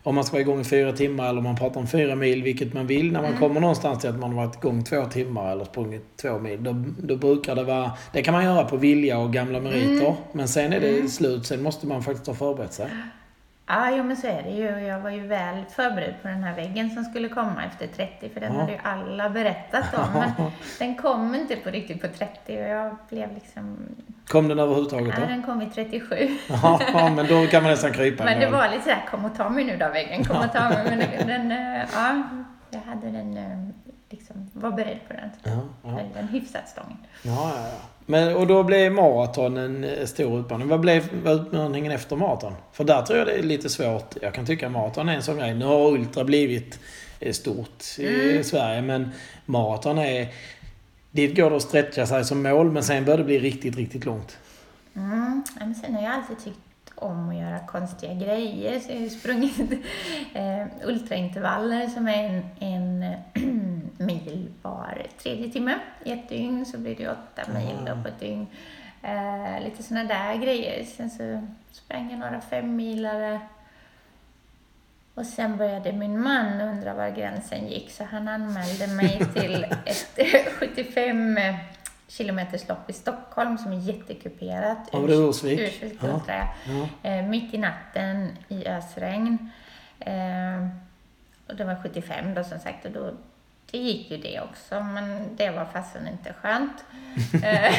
[0.09, 2.42] om man ska vara igång i fyra timmar eller om man pratar om fyra mil,
[2.42, 3.12] vilket man vill.
[3.12, 3.40] När man Mm.
[3.40, 6.64] kommer någonstans till att man har varit igång två timmar eller sprungit två mil.
[6.64, 7.92] Då, då brukar det vara...
[8.12, 10.07] Det kan man göra på vilja och gamla meriter.
[10.07, 10.14] Mm.
[10.33, 11.09] Men sen är det Mm.
[11.09, 11.47] slut.
[11.47, 12.87] Sen måste man faktiskt ha förberett sig.
[13.68, 14.87] Ja, jo men så är det ju.
[14.87, 18.40] Jag var ju väl förberedd på den här väggen som skulle komma efter 30, för
[18.40, 18.61] den Ja.
[18.61, 20.12] hade ju alla berättat om.
[20.20, 20.31] Men
[20.78, 23.76] den kom inte på riktigt på 30 och jag blev liksom...
[24.28, 25.26] Kom den överhuvudtaget Ja, då?
[25.26, 26.28] den kom i 37.
[26.62, 26.81] Ja,
[27.16, 29.64] men då kan man nästan krypa Men det var lite såhär, kom och ta mig
[29.64, 30.85] nu då väggen, kom och ta mig.
[30.88, 32.22] Men den, den eh, ja,
[32.70, 33.59] jag hade den, eh,
[34.29, 35.31] liksom, var beredd på den.
[35.43, 35.91] Ja, ja.
[35.91, 36.97] Höll den hyfsat stången.
[37.23, 37.81] Ja, ja, ja.
[38.07, 40.69] Men, och då blev maraton en eh, stor utmaning.
[40.69, 42.55] Vad blev utmaningen efter maraton?
[42.73, 44.14] För där tror jag det är lite svårt.
[44.23, 45.55] Jag kan tycka maraton är en sån grej.
[45.55, 46.81] Nu har ultra blivit
[47.21, 48.45] eh, stort i Mm.
[48.45, 49.11] Sverige, men
[49.45, 50.29] maraton är...
[51.11, 54.05] Dit går det att stretcha sig som mål, men sen börjar det bli riktigt, riktigt
[54.05, 54.38] långt.
[54.97, 55.43] Mm.
[55.47, 56.59] ja, Men sen har jag alltid tyckt
[56.95, 58.81] om att göra konstiga grejer.
[58.81, 59.59] Så jag har ju sprungit
[60.35, 63.14] eh, ultraintervaller som är en, en
[63.99, 65.79] mil var tredje timme.
[66.05, 68.47] I ett dygn så blir det åtta mil då på ett dygn.
[69.03, 70.85] Eh, lite sådana där grejer.
[70.85, 73.41] Sen så sprang jag några femmilare.
[75.15, 80.49] Och sen började min man undra var gränsen gick så han anmälde mig till ett
[80.53, 81.39] 75
[82.09, 84.79] kilometers lopp i Stockholm som är jättekuperat.
[84.93, 85.01] Det är
[85.69, 85.99] Ursvik.
[86.03, 86.21] Ja.
[86.67, 87.11] Ja.
[87.11, 89.51] Eh, mitt i natten i ösregn.
[90.01, 90.69] Eh,
[91.47, 93.13] och det var 75 då som sagt och då,
[93.70, 96.85] det gick ju det också men det var fasen inte skönt.
[97.44, 97.74] Eh,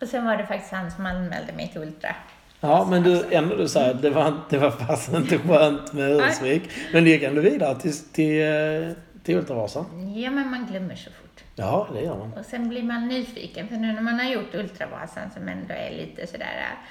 [0.00, 2.16] och sen var det faktiskt han som anmälde mig till Ultra.
[2.60, 6.10] Ja, men du, ändå du säger att det var, det var fasen inte skönt med
[6.10, 6.62] Ursvik.
[6.92, 10.14] Men du gick ändå vidare till, till, eh, till Ultravasan.
[10.14, 11.44] Ja men man glömmer så fort.
[11.54, 12.32] Ja, det gör man.
[12.32, 15.90] Och sen blir man nyfiken för nu när man har gjort Ultravasan som ändå är
[15.90, 16.88] lite sådär äh,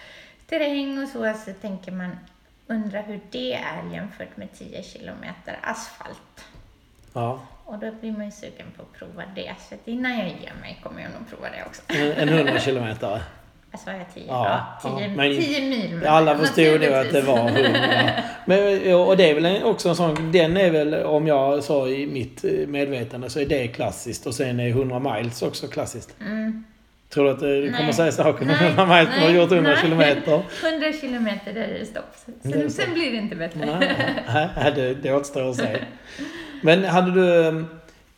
[0.50, 2.18] terräng och så, så tänker man
[2.68, 6.46] undra hur det är jämfört med 10 kilometer asfalt.
[7.16, 7.40] Ja.
[7.66, 9.54] Och då blir man ju sugen på att prova det.
[9.70, 11.82] Så att innan jag ger mig kommer jag nog prova det också.
[11.88, 13.22] En, en 100 kilometer.
[13.72, 14.24] Alltså var jag 10?
[14.28, 15.42] Ja, Ja, 10, ja.
[15.42, 16.06] 10 mil.
[16.08, 17.70] Alla förstod nog att det var 100.
[18.46, 22.08] Men, och det är väl också en sån, den är väl, om jag sa i
[22.08, 24.26] mitt eh, medvetande, så är det klassiskt.
[24.26, 26.16] Och sen är 100 miles också klassiskt.
[26.22, 26.64] Mm.
[27.10, 29.42] Tror du att det du kommer säga saker om Nej, 100 miles när du har
[29.44, 29.82] gjort 100 nej.
[29.82, 30.44] kilometer?
[30.72, 32.16] 100 kilometer där är det stopp.
[32.44, 33.66] Sen, sen blir det inte bättre.
[33.66, 35.78] Nej, nej, det, det återstår att se.
[36.64, 37.48] Men hade du...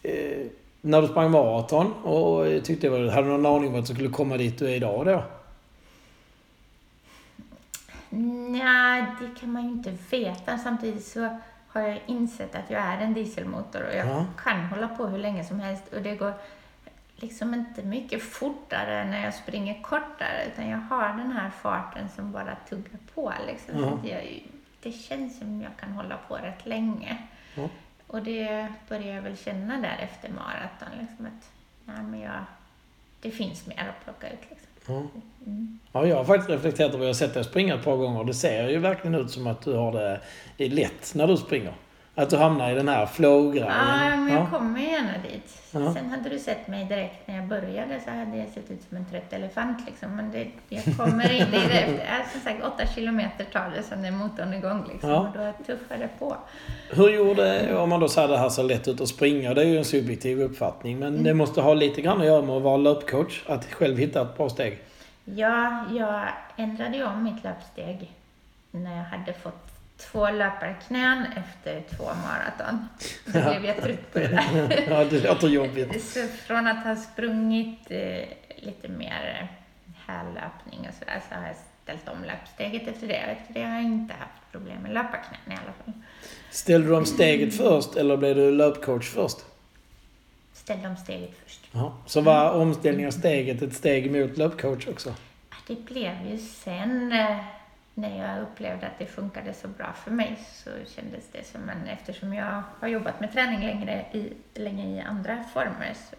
[0.03, 0.47] Eh,
[0.81, 3.93] när du sprang maraton och tyckte det var, hade du någon aning om att du
[3.93, 5.23] skulle komma dit du är idag då?
[8.49, 10.57] Nej, det kan man ju inte veta.
[10.57, 14.25] Samtidigt så har jag insett att jag är en dieselmotor och jag Ja.
[14.43, 16.33] kan hålla på hur länge som helst och det går
[17.15, 22.31] liksom inte mycket fortare när jag springer kortare utan jag har den här farten som
[22.31, 23.83] bara tuggar på liksom.
[24.03, 24.09] Ja.
[24.09, 24.43] Jag,
[24.83, 27.17] det känns som jag kan hålla på rätt länge.
[27.55, 27.69] Ja.
[28.07, 31.51] Och det börjar jag väl känna där efter maraton liksom att
[31.85, 32.43] nej, men jag,
[33.21, 34.67] det finns mer att plocka ut liksom.
[34.87, 35.21] Ja.
[35.45, 35.79] Mm.
[35.91, 38.23] Ja, jag har faktiskt reflekterat över, jag har sett dig springa ett par gånger.
[38.23, 40.21] Det ser ju verkligen ut som att du har det,
[40.57, 41.73] det är lätt när du springer.
[42.19, 43.67] Att du hamnar i den här flow-grejen.
[43.67, 44.57] Ja, men jag Ja.
[44.57, 45.57] kommer gärna dit.
[45.71, 45.93] Ja.
[45.93, 48.97] Sen hade du sett mig direkt när jag började så hade jag sett ut som
[48.97, 50.15] en trött elefant liksom.
[50.15, 51.87] Men det, jag kommer in i det.
[52.07, 55.09] Ja, som sagt, åtta kilometer tar det sen är motorn igång liksom.
[55.09, 55.19] Ja.
[55.19, 56.37] Och då tuffar det på.
[56.89, 59.65] Hur gjorde, om man då säger det här så lätt ut att springa, det är
[59.65, 60.99] ju en subjektiv uppfattning.
[60.99, 63.43] Men det måste ha lite grann att göra med att vara löpcoach.
[63.47, 64.79] Att själv hitta ett bra steg.
[65.25, 66.21] Ja, jag
[66.55, 68.11] ändrade ju om mitt löpsteg
[68.71, 69.66] när jag hade fått
[69.97, 72.87] två löparknän efter två maraton.
[73.25, 74.85] Då blev jag trött på det där.
[74.89, 76.03] ja, det låter jobbigt.
[76.03, 79.51] Så från att ha sprungit eh, lite mer
[80.05, 83.13] härlöpning och sådär så har jag ställt om löpsteget efter det.
[83.13, 85.93] Efter det har jag inte haft problem med löparknän i alla fall.
[86.51, 89.37] Ställde du om steget först eller blev du löpcoach först?
[90.53, 91.61] Ställde om steget först.
[91.71, 91.97] Ja.
[92.05, 95.13] Så var omställningen av steget ett steg mot löpcoach också?
[95.67, 97.37] Det blev ju sen eh,
[97.97, 101.87] när jag upplevde att det funkade så bra för mig så kändes det som en,
[101.87, 106.15] eftersom jag har jobbat med träning längre i, länge i andra former så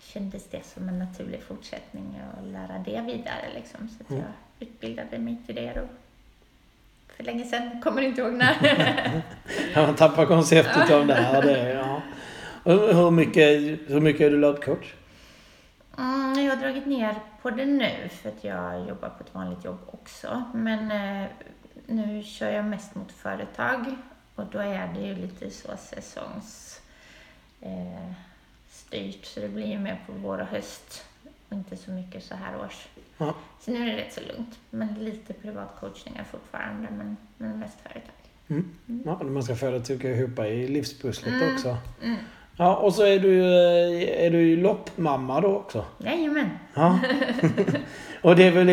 [0.00, 3.88] kändes det som en naturlig fortsättning att lära det vidare liksom.
[3.88, 4.22] Så att Mm.
[4.22, 5.82] jag utbildade mig till det då.
[7.16, 8.54] För länge sedan, kommer inte ihåg när.
[9.74, 11.42] Ja, man tappar konceptet av det här.
[11.42, 12.02] Det, ja.
[12.64, 14.94] Hur mycket, hur mycket är du löpcoach?
[15.98, 17.14] Mm, jag har dragit ner
[17.46, 20.42] på det nu för att jag jobbar på ett vanligt jobb också.
[20.54, 21.28] Men eh,
[21.86, 23.84] nu kör jag mest mot företag
[24.34, 26.80] och då är det ju lite så säsongs
[27.60, 28.12] eh,
[28.70, 31.04] styrt så det blir ju mer på vår och höst
[31.48, 32.88] och inte så mycket så här års.
[33.18, 33.34] Ja.
[33.60, 34.58] Så nu är det rätt så lugnt.
[34.70, 38.12] Men lite privatcoachningar fortfarande men, men mest företag.
[39.04, 41.54] Ja, man ska att tycka ihop i livspusslet Mm.
[41.54, 41.76] också.
[42.58, 42.68] Mm.
[42.68, 43.44] Ja, och så är du ju
[44.08, 45.84] är du ju loppmamma då också.
[45.98, 46.50] Jajamän.
[46.74, 46.98] Ja.
[48.22, 48.66] och det är väl,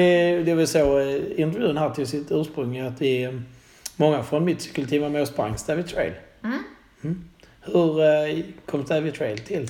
[0.45, 3.31] det är väl så eh, intervjun här till sitt ursprung att vi, eh,
[3.95, 6.13] många från mitt cykelteam var med och sprang Stavy Trail.
[6.43, 7.29] Mm.
[7.61, 9.67] Hur eh, kom Stavy Trail till?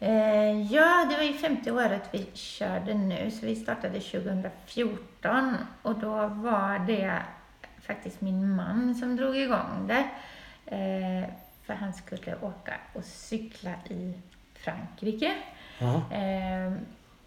[0.00, 5.98] Eh, ja, det var ju femte året vi körde nu, så vi startade 2014 och
[5.98, 7.22] då var det
[7.86, 10.04] faktiskt min man som drog igång det.
[10.76, 11.28] Eh,
[11.66, 14.14] för han skulle åka och cykla i
[14.54, 15.32] Frankrike,
[15.78, 16.16] Ja.
[16.16, 16.72] eh,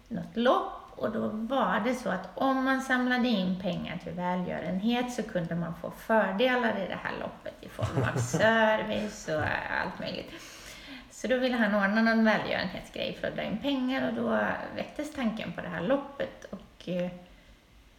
[0.08, 5.12] något lopp och då var det så att om man samlade in pengar till välgörenhet
[5.12, 9.42] så kunde man få fördelar i det här loppet i form av service och
[9.82, 10.32] allt möjligt.
[11.10, 14.38] Så då ville han ordna någon välgörenhetsgrej för att dra in pengar och då
[14.76, 17.10] väcktes tanken på det här loppet och eh,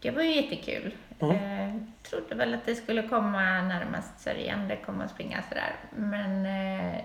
[0.01, 0.95] det var ju jättekul.
[1.19, 1.33] Ja.
[1.33, 1.73] Eh,
[2.09, 5.75] trodde väl att det skulle komma närmast sörjande, komma och springa sådär.
[5.95, 6.95] Men eh,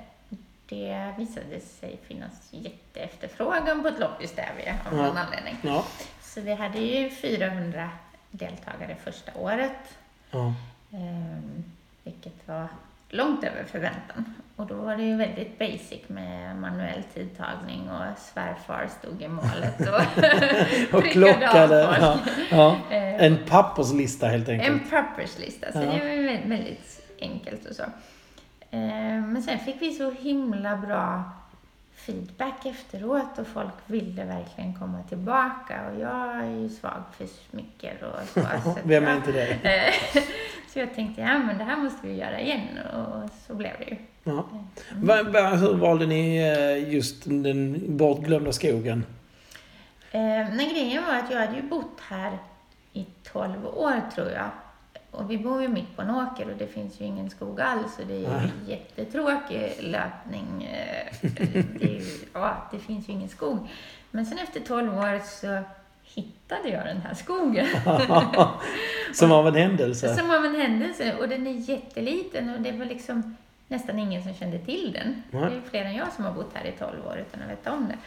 [0.69, 5.03] det visade sig finnas jätteefterfrågan på ett lopp i Stävje av Ja.
[5.07, 5.57] någon anledning.
[5.63, 5.85] Ja.
[6.21, 7.89] Så vi hade ju 400
[8.31, 9.97] deltagare första året.
[10.31, 10.55] ja.
[10.93, 11.65] Ehm,
[12.05, 12.67] vilket var
[13.09, 14.35] långt över förväntan.
[14.57, 19.81] Och då var det ju väldigt basic med manuell tidtagning och svärfar stod i målet
[19.81, 19.87] och,
[20.95, 21.89] Och prickade klockade.
[21.89, 22.19] av Ja.
[22.25, 22.37] folk.
[22.51, 22.77] Ja.
[22.91, 22.92] Ehm,
[23.23, 24.71] En papperslista helt enkelt.
[24.83, 25.83] en papperslista, så Ja.
[25.85, 27.83] det var väldigt, enkelt och så.
[28.71, 31.23] Ehm, Men sen fick vi så himla bra
[31.95, 37.97] feedback efteråt och folk ville verkligen komma tillbaka och jag är ju svag för smycker
[38.05, 38.41] och så.
[38.85, 39.49] Vem är inte det?
[39.63, 40.23] Eh,
[40.73, 43.85] Så jag tänkte, ja men det här måste vi göra igen och så blev det
[43.85, 43.97] ju.
[44.25, 44.45] Ja.
[44.95, 49.05] Va, hur valde ni eh, just den bortglömda skogen?
[50.13, 52.39] Eh, men grejen var att jag hade ju bott här
[52.93, 54.51] i 12 år tror jag.
[55.11, 57.99] Och vi bor ju mitt på en åker och det finns ju ingen skog alls
[57.99, 58.51] och det är ju Nej.
[58.67, 60.65] jättetråkig löpning.
[60.65, 61.31] Eh,
[61.79, 63.69] det, ju, ja, det finns ju ingen skog.
[64.11, 65.63] Men sen efter 12 år så
[66.15, 67.67] hittade jag den här skogen.
[69.15, 70.17] Som av en händelse?
[70.17, 71.17] Som av en händelse.
[71.21, 73.37] Och den är jätteliten och det var liksom
[73.69, 75.23] nästan ingen som kände till den.
[75.31, 75.51] Nej.
[75.51, 77.73] Det är fler än jag som har bott här i 12 år utan att veta
[77.73, 77.99] om det.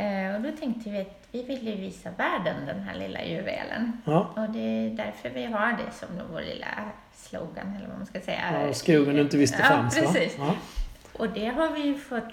[0.00, 3.92] Eh, och då tänkte vi att vi ville visa världen den här lilla juvelen.
[4.04, 4.34] Ja.
[4.36, 6.66] Och det är därför vi har det som vår lilla
[7.14, 8.66] slogan, eller vad man ska säga.
[8.66, 10.02] ja skogen du inte visste ja, fanns va?
[10.02, 10.34] precis.
[10.38, 10.54] Ja.
[11.12, 12.24] Och det har vi ju fått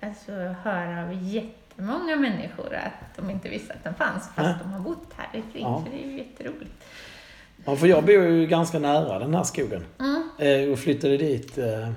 [0.00, 4.54] alltså, höra av jättemånga människor att de inte visste att den fanns fast Ja.
[4.62, 5.62] de har bott här i kring.
[5.62, 5.82] Ja.
[5.84, 6.84] Så det är ju jätteroligt.
[7.64, 9.84] ja, för jag bor ju ganska nära den här skogen.
[9.98, 10.28] Mm.
[10.38, 11.90] Eh, och flyttade dit eh,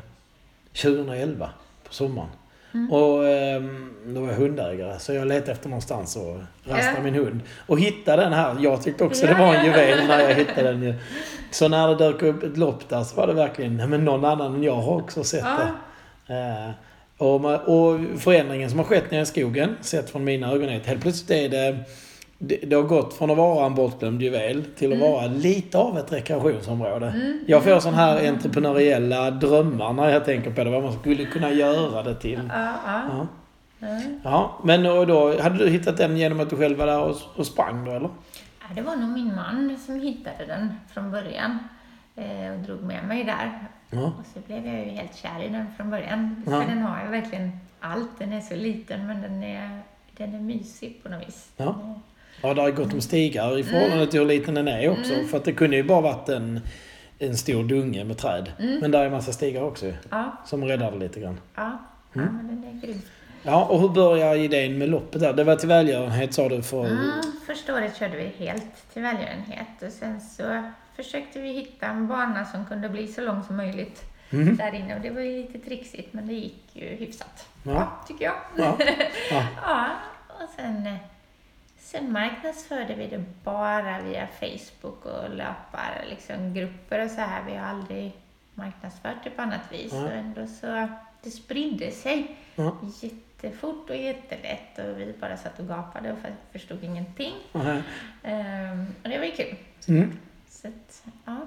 [0.74, 1.50] 2011
[1.88, 2.30] på sommaren.
[2.74, 2.92] Mm.
[2.92, 3.62] Och eh,
[4.06, 7.02] då var jag hundägare så jag letade efter någonstans att rasta Ja.
[7.04, 7.40] min hund.
[7.68, 8.56] Och hittade den här.
[8.60, 10.94] Jag tyckte också Ja, det var en juvel när jag hittade den.
[11.52, 14.26] Så när det dök upp ett lopp där så var det verkligen, nej men någon
[14.26, 15.58] annan än jag har också sett Ja.
[16.28, 16.34] det.
[16.36, 16.70] Eh,
[17.18, 20.86] och, och förändringen som har skett nere i skogen, sett från mina ögon, är att
[20.86, 21.78] helt plötsligt är det
[22.40, 25.12] det, det har gått från att vara en bortglömd juvel till att Mm.
[25.12, 27.38] vara lite av ett rekreationsområde.
[27.48, 31.52] Jag får sådana här entreprenöriella drömmar när jag tänker på det, vad man skulle kunna
[31.52, 32.50] göra det till.
[32.54, 33.28] Ja, ja.
[34.24, 34.60] Ja.
[34.64, 37.46] men och då, hade du hittat den genom att du själv var där och, och
[37.48, 38.10] sprang då eller?
[38.62, 41.60] Ja, det var nog min man som hittade den från början
[42.16, 43.60] eh, och drog med mig där.
[43.90, 44.04] Ja.
[44.20, 46.44] Och så blev jag ju helt kär i den från början.
[46.46, 46.52] Ja.
[46.62, 48.20] För den har ju verkligen allt.
[48.20, 49.80] Den är så liten men den är,
[50.18, 51.50] den är mysig på något vis.
[51.58, 51.76] Ja.
[52.44, 55.14] Är- Ja, det har gått om stigar i förhållande till hur liten den är också.
[55.14, 55.28] Mm.
[55.28, 56.60] För att det kunde ju bara varit en
[57.22, 58.52] en stor dunge med träd.
[58.60, 58.80] Mm.
[58.80, 61.38] Men där är en massa stigar också Ja, som räddar det lite grann.
[61.56, 61.80] ja.
[62.14, 62.36] ja Mm.
[62.36, 63.02] men den är grym.
[63.44, 65.34] Ja, och hur börjar idén med loppet där?
[65.34, 66.86] Det var till välgörenhet sa du för...
[66.86, 67.12] Mm,
[67.48, 70.64] första året körde vi helt till välgörenhet och sen så
[70.96, 74.56] försökte vi hitta en bana som kunde bli så lång som möjligt Mhm.
[74.58, 77.48] där inne och det var ju lite trixigt men det gick ju hyfsat.
[77.64, 77.92] Ja.
[78.08, 78.36] tycker jag.
[78.58, 78.78] Ja.
[79.32, 79.44] Ja.
[79.66, 79.86] Ja,
[80.28, 80.94] och sen, eh,
[81.92, 87.44] sen marknadsförde vi det bara via Facebook och löpare, liksom grupper och så här.
[87.48, 88.12] Vi har aldrig
[88.54, 89.92] marknadsfört det på annat vis.
[89.94, 90.04] Ja.
[90.04, 90.88] Och ändå så,
[91.24, 92.76] det spridde sig Ja.
[93.02, 96.18] jättefort och jättelätt och vi bara satt och gapade och
[96.52, 97.34] förstod ingenting.
[97.54, 97.78] Aha.
[98.24, 99.56] Ehm, och det var ju kul.
[99.88, 100.18] Mm.
[100.50, 101.38] Så att, ja.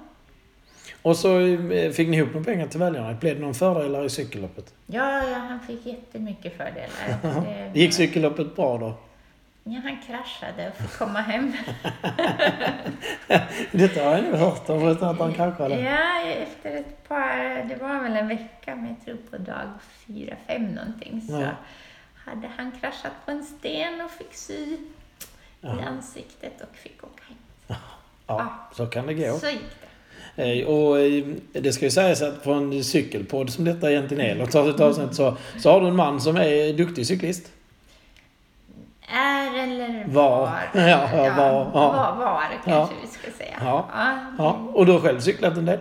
[1.01, 3.19] Och så eh, fick ni ihop några pengar till välgörenhet.
[3.19, 4.73] Blev det någon fördelar i cykelloppet?
[4.87, 7.43] Ja, ja, han fick jättemycket fördelar.
[7.73, 8.93] Det- Gick cykelloppet bra då?
[9.65, 11.53] Ja, han kraschade och fick komma hem.
[13.71, 15.79] Detta har jag nog hört om att han kraschade.
[15.81, 19.67] Ja, efter ett par, det var väl en vecka, men jag tror på dag
[20.07, 21.49] fyra, fem någonting, så Ja.
[22.25, 24.77] hade han kraschat på en sten och fick sy i
[25.61, 25.81] Jaha.
[25.87, 27.37] ansiktet och fick åka hem.
[28.27, 29.37] Ja, så kan det gå.
[29.39, 29.59] Så gick
[30.35, 30.59] det.
[30.61, 34.43] Eh, Och eh, det ska ju sägas att på en cykelpodd som detta egentligen är,
[34.69, 37.51] ett avsnitt, så, så har du en man som är duktig cyklist.
[39.13, 40.29] Är eller Var.
[40.39, 40.51] var.
[40.73, 41.69] Ja, ja, var, ja.
[41.73, 43.55] var, var kanske vi ska säga.
[43.61, 43.85] Ja.
[43.97, 45.79] Ja, Ja, och du har själv cyklat en del?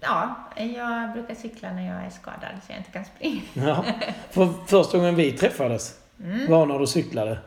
[0.00, 3.40] ja, jag brukar cykla när jag är skadad så jag inte kan springa.
[3.68, 3.84] Ja.
[4.30, 6.50] För första gången vi träffades Mm.
[6.50, 7.38] var när du cyklade.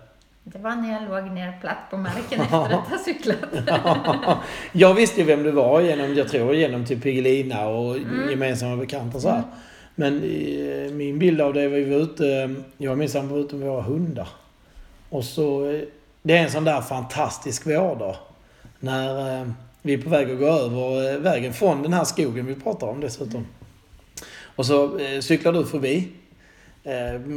[0.43, 3.37] Det var när jag låg ner platt på marken efter att ha cyklat.
[4.71, 7.97] jag visste ju vem du var genom, jag tror genom typ Piggelina och
[8.31, 9.41] gemensamma bekanta så här.
[9.95, 13.55] Men eh, min bild av det var var ute, jag och min sambo var ute
[13.55, 14.27] med våra hundar.
[15.11, 15.81] Och så, eh,
[16.21, 18.15] det är en sån där fantastisk vårdag.
[18.79, 19.47] När eh,
[19.81, 22.87] vi är på väg att gå över eh, vägen från den här skogen vi pratar
[22.87, 23.47] om dessutom.
[24.55, 26.07] Och så cyklar du förbi.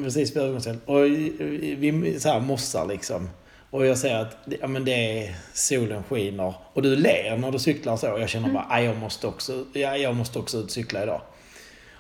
[0.05, 0.83] Precis vid övergångsstället.
[0.87, 3.31] Och vi så här mossar liksom.
[3.71, 6.55] Och jag ser att ja, men det är, solen skiner.
[6.73, 8.07] Och du ler när du cyklar så.
[8.07, 11.21] Jag känner bara, "Aj, jag måste också, ja, jag måste också ut och cykla idag.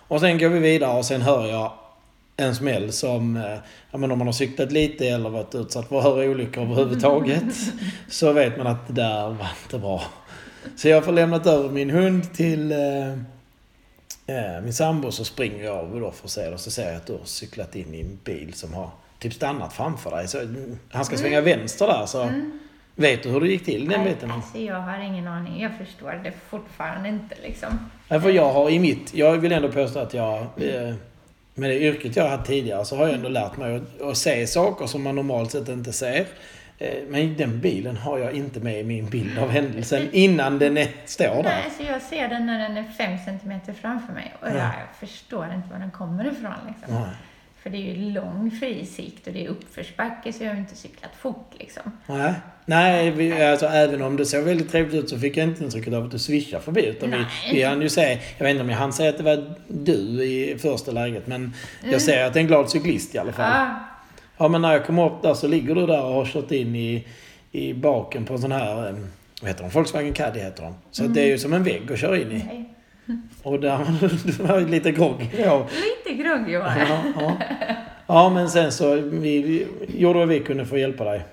[0.08, 1.72] Och sen går vi vidare och sen hör jag
[2.36, 3.58] en smäll som, eh,
[3.90, 7.44] ja men om man har cyklat lite eller varit utsatt för olyckor överhuvudtaget.
[8.08, 10.02] så vet man att det där var inte bra.
[10.76, 13.12] Så jag får lämnat över min hund till eh,
[14.26, 16.58] eh, min sambo så springer jag över då för att se det.
[16.58, 19.72] Så ser jag att du har cyklat in i en bil som har typ stannat
[19.72, 20.28] framför dig.
[20.28, 22.30] Så mm, han ska svänga vänster där så
[22.94, 24.30] vet du hur det gick till den Nej, biten?
[24.30, 25.62] Alltså jag har ingen aning.
[25.62, 27.90] Jag förstår det fortfarande inte liksom.
[28.08, 30.94] Ja, för jag har i mitt, jag vill ändå påstå att jag, eh,
[31.54, 34.16] med det yrket jag har haft tidigare så har jag ändå lärt mig att, att
[34.16, 36.26] se saker som man normalt sett inte ser.
[36.78, 40.76] Eh, Men den bilen har jag inte med i min bild av händelsen innan den
[40.78, 41.62] är, står Nej, där.
[41.64, 44.52] alltså jag ser den när den är fem centimeter framför mig och Ja.
[44.52, 46.94] jag, jag förstår inte var den kommer ifrån liksom.
[46.94, 47.10] Nej.
[47.64, 50.76] För det är ju lång fri sikt och det är uppförsbacke så jag har inte
[50.76, 51.82] cyklat fort liksom.
[52.06, 52.32] Nej,
[52.64, 55.94] Nej vi, alltså, även om det såg väldigt trevligt ut så fick jag inte intrycket
[55.94, 56.86] av att du swishade förbi.
[56.86, 57.26] Utan vi, Nej.
[57.52, 60.24] vi hann ju se, jag vet inte om jag hann säga att det var du
[60.24, 61.92] i första läget men Mm.
[61.92, 63.50] jag ser att det är en glad cyklist i alla fall.
[63.50, 63.74] Ja,
[64.38, 66.76] Ja men när jag kommer upp där så ligger du där och har kört in
[66.76, 67.06] i,
[67.52, 68.94] i baken på en sån här, eh,
[69.40, 69.70] vad heter de?
[69.70, 70.74] Volkswagen Caddy heter de.
[70.90, 72.44] Så att det är ju som en vägg att köra in i.
[72.46, 72.73] nej.
[73.42, 73.78] Och där
[74.48, 75.66] var lite groggy då.
[76.06, 76.88] Lite groggy var jag.
[76.88, 77.36] Ja, ja.
[78.06, 81.24] ja men sen så vi, vi gjorde vad vi kunde för att hjälpa dig.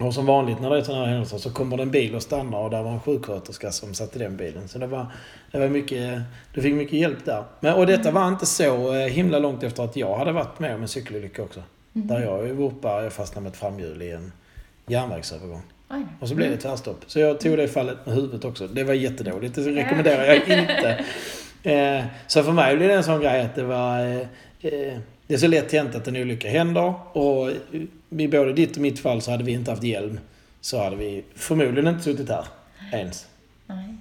[0.00, 2.22] Och som vanligt när det är sådana här händelser så kommer det en bil och
[2.22, 4.68] stannar och där var en sjuksköterska som satt i den bilen.
[4.68, 5.06] Så det var,
[5.50, 6.20] det var mycket,
[6.54, 7.44] du fick mycket hjälp där.
[7.60, 10.74] Men, och detta var inte så eh, himla långt efter att jag hade varit med
[10.74, 11.62] om en cykelolycka också.
[11.92, 14.32] Där jag vurpade, jag fastnade med ett framhjul i en
[14.86, 15.62] järnvägsövergång.
[15.94, 16.06] Oj.
[16.20, 17.04] Och så blev det tvärstopp.
[17.06, 18.66] Så jag tog det fallet med huvudet också.
[18.66, 19.54] Det var jättedåligt.
[19.54, 21.04] Det rekommenderar jag inte.
[21.66, 24.00] Eh, så för mig blev det en sån grej att det var...
[24.00, 24.16] Eh,
[24.60, 26.94] eh, det är så lätt hänt att en olycka händer.
[27.12, 27.50] Och
[28.10, 30.20] i både ditt och mitt fall så hade vi inte haft hjälm.
[30.60, 32.44] Så hade vi förmodligen inte suttit här
[32.92, 33.26] ens.
[33.66, 33.94] Nej.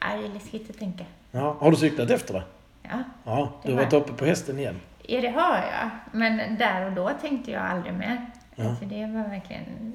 [0.00, 1.04] Det är läskigt att tänka.
[1.32, 2.42] Ja, har du cyklat efter det?
[2.82, 3.02] Ja.
[3.24, 4.80] Ja, du har varit uppe på hästen igen.
[5.06, 5.90] ja, det har jag.
[6.12, 8.26] Men där och då tänkte jag aldrig mer.
[8.56, 8.68] Ja.
[8.68, 9.94] Alltså det var verkligen...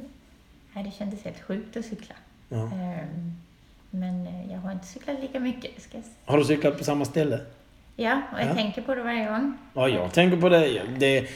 [0.76, 2.16] Nej, det kändes helt sjukt att cykla.
[2.50, 2.58] Ja.
[2.58, 3.32] Ehm,
[3.90, 5.82] Men eh, jag har inte cyklat lika mycket.
[5.82, 7.40] Ska Har du cyklat på samma ställe?
[7.98, 8.54] Ja, och jag Ja.
[8.54, 9.58] tänker på det varje gång.
[9.74, 10.82] Ja, jag tänker på det.
[11.00, 11.28] det.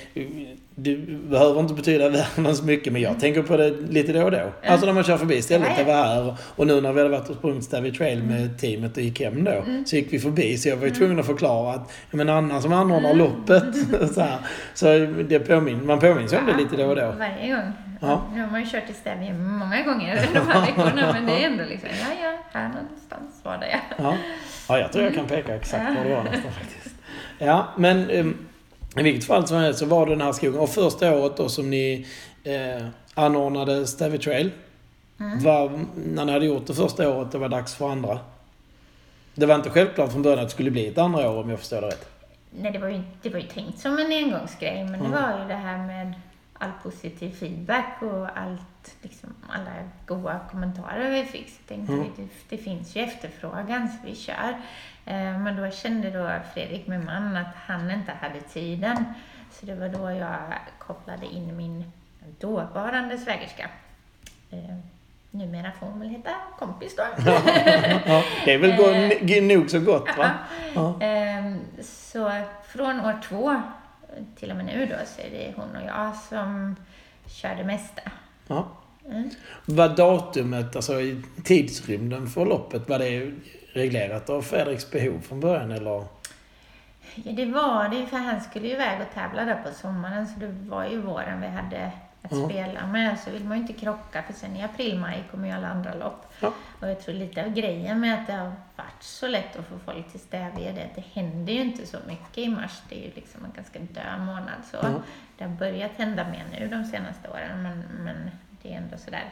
[0.76, 0.96] Det
[1.30, 4.52] behöver inte betyda världens mycket, men jag tänker på det lite då och då.
[4.66, 5.76] Alltså när man kör förbi stället ja.
[5.78, 6.36] jag var här.
[6.56, 9.44] Och nu när vi hade varit och sprungit Stavy Trail med teamet och gick hem
[9.44, 9.64] då.
[9.86, 12.74] Så gick vi förbi, så jag var ju tvungen att förklara att menar, Anna som
[12.74, 13.64] anordnar loppet.
[14.14, 14.40] Så, här.
[14.74, 14.86] så
[15.30, 17.14] det påmin, man påminns om det lite då och då.
[17.20, 17.74] Varje gång.
[18.00, 18.22] Ja.
[18.34, 21.48] Nu har man ju kört i Stävje många gånger de här veckorna, men det är
[21.50, 23.80] ändå liksom, ja, ja, här någonstans var det ja.
[23.98, 24.16] Ja.
[24.70, 26.96] Ja, jag tror jag kan peka exakt var det var nästan faktiskt.
[27.38, 28.38] Ja, men um,
[28.98, 30.60] i vilket fall som helst så var det den här skogen.
[30.60, 32.08] Och första året då som ni
[32.44, 34.52] eh, anordnade Stavy Trail.
[35.20, 35.44] Mm.
[35.44, 38.20] Var, när ni hade gjort det första året, det var dags för andra.
[39.36, 41.60] Det var inte självklart från början att det skulle bli ett andra år om jag
[41.60, 42.10] förstår det rätt.
[42.52, 45.12] Nej, det var, ju, det var ju tänkt som en engångsgrej, men Mm.
[45.12, 46.14] det var ju det här med
[46.60, 49.72] all positiv feedback och allt, liksom, alla
[50.06, 51.50] goda kommentarer vi fick.
[51.50, 52.06] Så tänkte Mm.
[52.18, 54.50] vi, det, det finns ju efterfrågan, så vi kör.
[55.06, 59.06] Eh, men då kände då Fredrik, min man, att han inte hade tiden.
[59.52, 60.38] Så det var då jag
[60.78, 61.92] kopplade in min
[62.40, 63.70] dåvarande svägerska.
[64.52, 64.76] Eh,
[65.32, 66.30] numera får hon väl heta
[66.60, 67.04] kompis då.
[68.06, 70.32] Ja, det är väl g- nog så gott va?
[70.76, 71.02] Ja.
[71.02, 72.32] Ehm, Så
[72.68, 73.62] från år två
[74.36, 76.76] till och med nu då så är det hon och jag som
[77.28, 78.02] kör det mesta.
[78.48, 78.68] Ja.
[79.06, 79.30] Mm.
[79.66, 80.94] Var datumet, alltså
[81.44, 83.32] tidsrymden för loppet, var det
[83.74, 86.04] reglerat av Fredriks behov från början eller?
[87.16, 90.28] Ja, det var det ju för han skulle ju iväg och tävla där på sommaren
[90.28, 91.92] så det var ju våren vi hade
[92.22, 92.50] att Ja.
[92.50, 93.20] spela med.
[93.20, 96.34] Så vill man ju inte krocka för sen i april-maj kommer ju alla andra lopp.
[96.42, 96.54] Ja.
[96.82, 99.80] Och jag tror lite av grejen med att det har varit så lätt att få
[99.80, 102.82] folk till Stävje det att det händer ju inte så mycket i mars.
[102.90, 104.60] Det är ju liksom en ganska död månad.
[104.72, 104.90] Så Ja.
[105.38, 108.32] det har börjat hända mer nu de senaste åren men, men
[108.62, 109.26] det är ändå sådär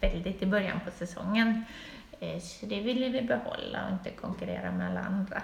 [0.00, 1.64] väldigt i början på säsongen.
[2.20, 5.42] Eh, Så det vill vi behålla och inte konkurrera med alla andra.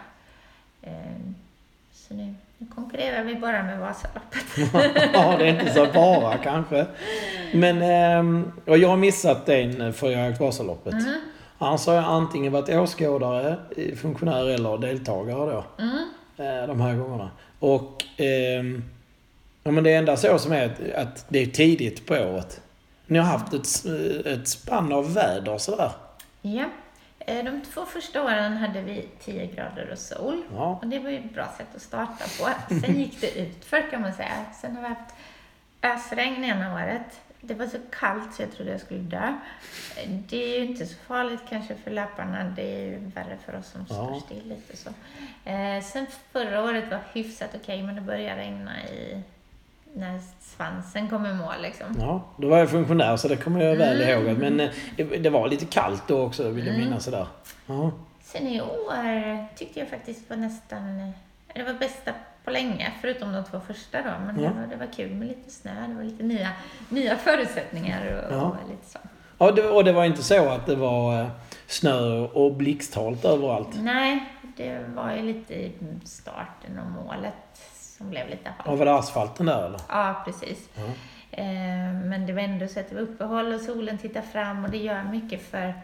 [1.93, 4.45] Eh, Så nu, nu konkurrerar vi bara med Vasaloppet.
[5.15, 6.87] ja, det är inte så bara kanske.
[7.55, 10.93] Men, ehm, och jag har missat den för jag har åkt Vasaloppet.
[10.93, 11.21] Mm.
[11.59, 15.65] Annars har jag antingen varit åskådare, eh, funktionär eller deltagare då.
[15.83, 15.97] Mm.
[16.37, 17.31] eh, De här gångerna.
[17.59, 18.85] Och ehm,
[19.65, 22.61] ja, men det enda så som är att, att det är tidigt på året.
[23.07, 23.67] Ni har haft ett,
[24.27, 25.91] ett spann av väder sådär.
[26.43, 26.65] Ja.
[27.27, 30.43] Eh, De två första åren hade vi 10 grader och sol.
[30.55, 30.79] Ja.
[30.83, 32.75] Och det var ju ett bra sätt att starta på.
[32.87, 34.45] Sen gick det utför kan man säga.
[34.61, 35.15] Sen har vi haft
[35.83, 37.21] ösregn ena året.
[37.45, 39.35] Det var så kallt så jag trodde jag skulle dö.
[40.07, 42.45] Det är ju inte så farligt kanske för löparna.
[42.45, 43.95] Det är ju värre för oss som Ja.
[43.95, 44.89] står still lite så.
[45.51, 49.23] Eh, sen förra året var hyfsat okej, men det började regna i
[49.95, 51.87] när svansen kom i mål liksom.
[51.99, 54.27] Ja, då var jag funktionär så det kommer jag väl Mm.
[54.27, 54.39] ihåg.
[54.39, 56.87] Men eh, det, det var lite kallt då också vill jag Mm.
[56.87, 57.27] minnas sådär.
[57.67, 57.91] Ja.
[58.23, 61.13] Sen i år tyckte jag faktiskt var nästan,
[61.55, 62.13] det var bästa
[62.45, 64.11] på länge, förutom de två första då.
[64.27, 64.49] Men Ja.
[64.51, 66.49] det, var, det var kul med lite snö, det var lite nya,
[66.89, 68.43] nya förutsättningar och, Ja.
[68.43, 68.99] och lite så.
[69.39, 71.27] Ja, det, och det var inte så att det var eh,
[71.67, 73.69] snö och blixthalt överallt.
[73.75, 74.25] Nej,
[74.57, 75.73] det var ju lite i
[76.05, 77.35] starten och målet
[78.03, 78.79] som blev lite Ja, halt.
[78.79, 79.81] var det asfalten där eller?
[79.89, 80.69] Ja, precis.
[80.75, 80.83] Ja.
[81.31, 81.45] Eh,
[82.05, 84.79] Men det var ändå så att det var uppehåll och solen tittar fram och det
[84.79, 85.75] gör mycket för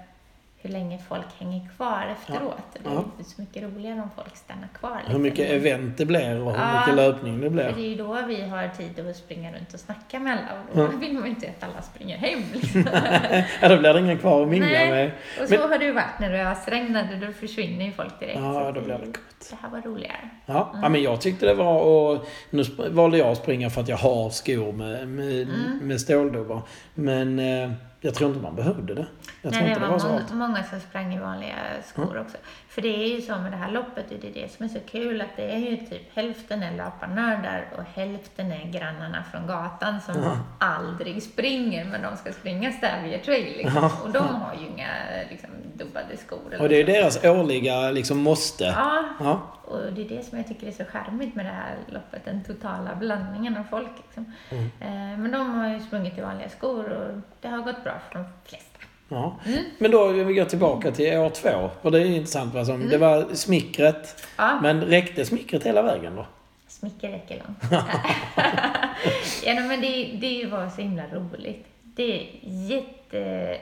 [0.60, 2.56] hur länge folk hänger kvar efteråt.
[2.72, 3.04] Det är Ja.
[3.24, 5.54] så mycket roligare om folk stannar kvar Hur mycket längre.
[5.54, 6.80] event det blir och hur Ja.
[6.80, 7.64] mycket löpning det För blir.
[7.76, 10.76] det är ju då vi har tid att springa runt och snacka med alla och
[10.76, 10.98] då Ja.
[10.98, 12.42] vill man inte att alla springer hem.
[12.52, 12.84] Liksom.
[13.62, 15.10] Ja, då blir det ingen kvar att mingla med.
[15.42, 18.38] Och så har det ju varit när det ösregnade, då försvinner ju folk direkt.
[18.38, 19.50] Ja, då blir det gott.
[19.50, 20.30] Det här var roligare.
[20.46, 20.82] Ja, Mm.
[20.82, 23.96] ja, men jag tyckte det var och Nu valde jag att springa för att jag
[23.96, 25.78] har skor med, med, Mm.
[25.82, 26.62] med ståldubbar.
[26.94, 27.70] Men eh,
[28.00, 29.06] jag tror inte man behövde det.
[29.42, 31.54] Jag Nej, det det var var så många, många som sprang i vanliga
[31.86, 32.36] skor också.
[32.68, 34.78] För det är ju så med det här loppet, det är det som är så
[34.90, 40.00] kul, att det är ju typ hälften är löparnördar och hälften är grannarna från gatan
[40.00, 40.36] som Ja.
[40.58, 43.82] aldrig springer, men de ska springa Stävje Trail liksom.
[43.82, 43.92] Ja.
[44.04, 44.88] Och de har ju inga
[45.30, 46.60] liksom, dubbade skor.
[46.60, 46.92] Och det är så.
[46.92, 48.64] deras årliga liksom måste.
[48.64, 49.40] Ja, Ja.
[49.68, 52.44] Och det är det som jag tycker är så charmigt med det här loppet, den
[52.44, 53.90] totala blandningen av folk.
[54.06, 54.32] Liksom.
[54.50, 54.64] Mm.
[54.64, 58.18] Eh, Men de har ju sprungit i vanliga skor och det har gått bra för
[58.18, 58.78] de flesta.
[59.08, 59.36] ja.
[59.46, 59.64] Mm.
[59.78, 61.70] Men då vi gå tillbaka till år två.
[61.82, 62.66] Och det är intressant.
[62.66, 62.88] Som, Mm.
[62.88, 64.26] Det var smickret.
[64.36, 64.58] Ja.
[64.62, 66.26] Men räckte smickret hela vägen då?
[66.68, 67.58] Smicker räcker långt.
[69.44, 71.66] ja, men det, det var så himla roligt.
[71.82, 73.56] Det är jätte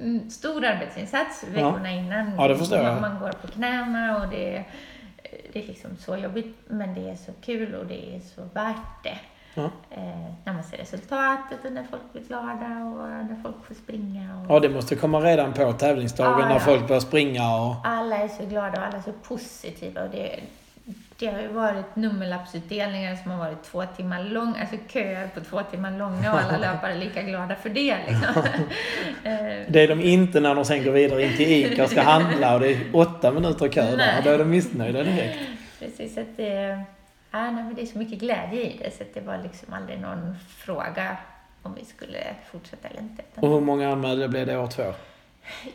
[0.00, 2.34] mm, stor arbetsinsats veckorna innan.
[2.36, 3.00] Ja, det förstår jag.
[3.00, 4.64] Man, man går på knäna och det,
[5.52, 9.04] det är liksom så jobbigt, men det är så kul och det är så värt
[9.04, 9.18] det.
[9.54, 9.70] Ja.
[9.90, 14.40] Eh, när man ser resultatet och när folk blir glada och när folk får springa.
[14.40, 16.60] Och Ja, det måste komma redan på tävlingsdagen Ja, när ja.
[16.60, 17.74] folk börjar springa och...
[17.84, 20.02] Alla är så glada och alla är så positiva.
[20.02, 20.40] Och det,
[21.20, 25.62] det har ju varit nummerlappsutdelningar som har varit två timmar långa, alltså köer på två
[25.62, 27.96] timmar långa och alla löpare är lika glada för det.
[28.08, 28.42] Liksom.
[29.24, 32.02] Eh, Det är de inte när de sen går vidare in till ICA och ska
[32.02, 34.22] handla och det är åtta minuter kö där.
[34.24, 35.38] Då är de missnöjda direkt.
[35.78, 36.84] Precis, att det,
[37.30, 39.72] ja, nej, men det är så mycket glädje i det så att det var liksom
[39.72, 41.16] aldrig någon fråga
[41.62, 42.18] om vi skulle
[42.52, 43.22] fortsätta eller inte.
[43.34, 44.92] Och hur många anmälda blev det år två?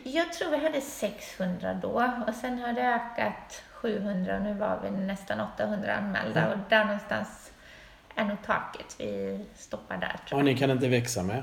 [0.02, 1.88] Jag tror vi hade 600 då
[2.28, 6.52] och sen har det ökat 700 och nu var vi nästan 800 anmälda Mm.
[6.52, 7.52] och där någonstans
[8.14, 8.96] är nog taket.
[8.98, 10.44] Vi stoppar där tror Och jag.
[10.44, 11.42] ni kan inte växa mer?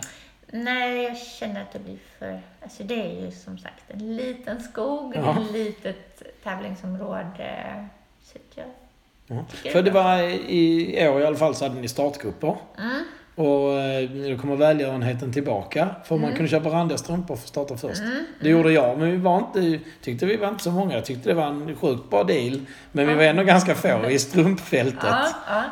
[0.52, 2.39] Nej, jag känner att det blir för...
[2.64, 5.41] Alltså det är ju som sagt en liten skog, Ja.
[5.46, 7.88] ett litet tävlingsområde.
[8.24, 8.66] Så jag
[9.28, 9.46] Ja.
[9.72, 10.18] För det var
[10.50, 12.56] i år i alla fall så hade ni startgrupper.
[12.78, 13.03] Mm,
[13.36, 15.89] Och eh, då kommer välgörenheten tillbaka.
[16.03, 16.36] För man Mm.
[16.36, 18.01] kunde köpa randiga strumpor för att starta först.
[18.01, 20.93] mm, Det gjorde jag, men vi var inte, tyckte vi var inte så många.
[20.95, 22.59] Jag tyckte det var en sjukt bra deal.
[22.91, 25.03] Men vi var ändå ganska få i strumpfältet.
[25.03, 25.63] Ja, ja.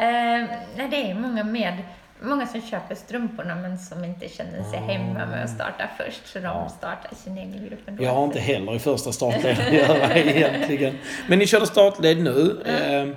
[0.00, 1.74] Eh, nej, det är många med.
[2.24, 6.26] Många som köper strumporna men som inte känner sig hemma med att starta först.
[6.26, 8.04] Så de startar sin egen grupp ändå.
[8.04, 10.98] Jag har inte heller i första startled att göra egentligen.
[11.28, 12.62] Men ni körde startled nu.
[12.66, 13.08] Eh,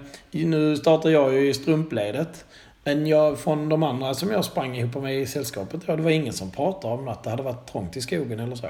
[0.45, 2.45] nu startar jag ju i strumpledet.
[2.85, 6.11] Men jag, från de andra som jag sprang ihop med i sällskapet, ja, det var
[6.11, 8.67] ingen som pratade om att det hade varit trångt i skogen eller så.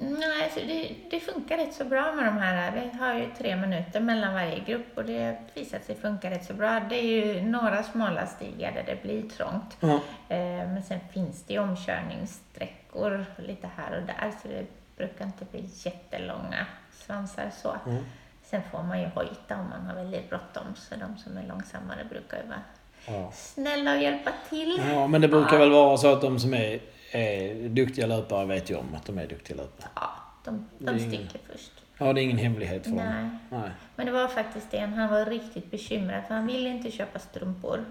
[0.00, 2.72] Nej, alltså det, det funkar rätt så bra med de här.
[2.92, 6.44] Vi har ju tre minuter mellan varje grupp och det har visat sig funka rätt
[6.44, 6.80] så bra.
[6.80, 9.76] Det är ju några smala stigar där det blir trångt.
[9.80, 9.94] Ja.
[10.28, 14.66] Eh, Men sen finns det ju omkörningssträckor lite här och där så det
[14.96, 17.76] brukar inte bli jättelånga svansar så.
[17.86, 18.04] Mm.
[18.42, 22.04] Sen får man ju hojta om man har väldigt bråttom så de som är långsammare
[22.10, 22.60] brukar ju vara
[23.06, 23.30] Ja.
[23.34, 24.80] snälla och hjälpa till.
[24.90, 26.80] ja, men det brukar väl vara så att de som är,
[27.12, 29.88] är duktiga löpare vet ju om att de är duktiga löpare.
[29.94, 30.10] Ja,
[30.44, 31.72] de, Det de ingen- sticker först.
[31.98, 32.90] Ja, det är ingen hemlighet för.
[32.90, 33.28] Nej.
[33.50, 33.70] Nej.
[33.96, 37.84] Men det var faktiskt en, han var riktigt bekymrad för han ville inte köpa strumpor.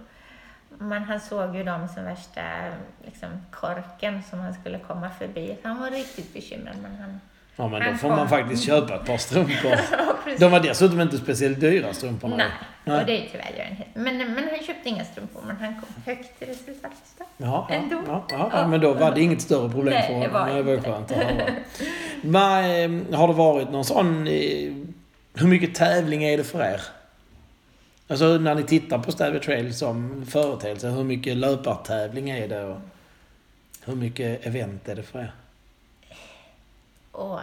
[0.77, 2.41] Men han såg ju dem som värsta
[3.05, 5.57] liksom, korken som han skulle komma förbi.
[5.63, 7.19] Han var riktigt bekymrad men han...
[7.55, 9.75] Ja, men då får man faktiskt köpa ett par strumpor.
[10.39, 12.35] De var dessutom inte speciellt dyra strumporna.
[12.37, 12.47] Nej,
[12.83, 12.99] Nej.
[12.99, 13.87] och det är tyvärr görenhet.
[13.93, 17.27] Men, men han köpte inga strumpor men han kom högt i resultatlistan.
[17.37, 18.01] Ja, Ändå.
[18.07, 20.33] ja, ja, ja, men då var det inget större problem Nej, för det honom.
[20.33, 21.45] var Det var skönt att höra.
[22.21, 24.27] Men, eh, har det varit någon sån...
[24.27, 24.73] eh,
[25.33, 26.81] Hur mycket tävling är det för er?
[28.07, 32.63] Alltså när ni tittar på Stavia Trail som företeelse, hur mycket löpartävling är det?
[32.63, 32.77] Och
[33.85, 35.31] hur mycket event är det för er?
[37.15, 37.39] Och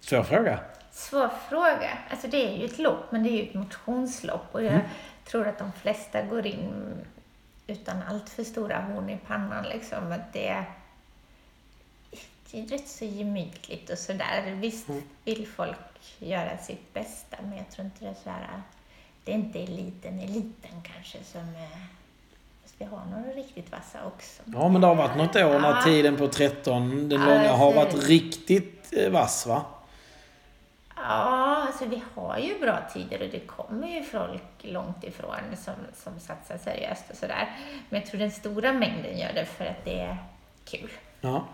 [0.00, 0.58] Svår fråga.
[0.90, 1.98] svår fråga.
[2.10, 4.86] Alltså det är ju ett lopp men det är ju ett motionslopp och jag Mm.
[5.24, 6.94] tror att de flesta går in
[7.66, 10.12] utan allt för stora horn i pannan liksom.
[10.12, 10.64] Att det,
[12.50, 14.50] det är rätt så gemytligt och sådär.
[14.54, 15.02] Visst Mm.
[15.24, 15.76] vill folk
[16.18, 18.62] göra sitt bästa men jag tror inte det är så här.
[19.24, 21.86] Det är inte eliten, eliten kanske som är...
[22.78, 24.42] Vi har några riktigt vassa också.
[24.44, 25.82] Ja, men det har varit något år när Ja.
[25.84, 29.64] tiden på 13, den Ja, långa, har varit riktigt eh, vass va?
[30.96, 35.74] Ja, alltså vi har ju bra tider och det kommer ju folk långt ifrån som,
[35.94, 37.48] som satsar seriöst och sådär.
[37.88, 40.16] Men jag tror den stora mängden gör det för att det är
[40.64, 40.90] kul.
[41.20, 41.44] Ja.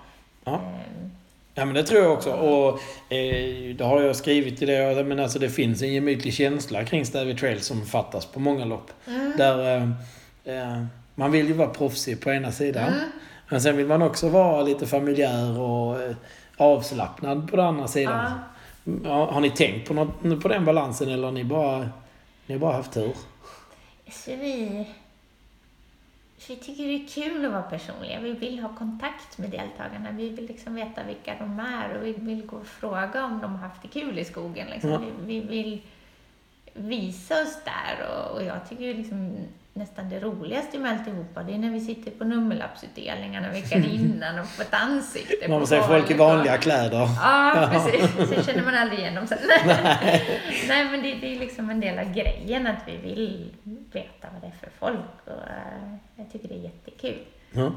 [0.45, 0.55] Ja.
[0.55, 1.11] Ehm,
[1.55, 2.33] Ja men det tror jag också.
[2.33, 2.69] Och
[3.13, 5.05] eh, det har jag skrivit i det.
[5.05, 8.91] Men alltså det finns en gemytlig känsla kring Stavy Trail som fattas på många lopp.
[9.07, 9.33] Mm.
[9.37, 9.83] Där eh,
[10.57, 10.85] eh,
[11.15, 12.89] man vill ju vara proffsig på ena sidan.
[12.93, 13.09] Mm.
[13.49, 16.17] Men sen vill man också vara lite familjär och eh,
[16.57, 18.25] avslappnad på den andra sidan.
[18.25, 18.33] Ja.
[19.05, 21.89] Ja, har ni tänkt på, något, på den balansen eller har ni bara,
[22.47, 23.13] ni har bara haft tur?
[24.11, 24.87] Så vi,
[26.39, 28.21] så vi tycker det är kul att vara personliga.
[28.21, 30.11] Vi vill ha kontakt med deltagarna.
[30.11, 33.51] Vi vill liksom veta vilka de är och vi vill gå och fråga om de
[33.51, 34.67] har haft det kul i skogen.
[34.71, 34.91] Liksom.
[34.91, 34.99] Ja.
[34.99, 35.83] Vi, vi vill
[36.75, 39.37] visa oss där och, och jag tycker liksom
[39.75, 44.47] nästan det roligaste med alltihopa det är när vi sitter på nummerlappsutdelningarna veckan innan och
[44.47, 47.09] får ett ansikte man ser folk i vanliga kläder.
[47.23, 48.29] Ja, precis.
[48.29, 49.39] Sen känner man aldrig igen dem sen.
[50.69, 53.51] Nej, men det, det är liksom en del av grejen att vi vill
[53.93, 57.19] veta vad det är för folk och eh, jag tycker det är jättekul.
[57.53, 57.73] Ja.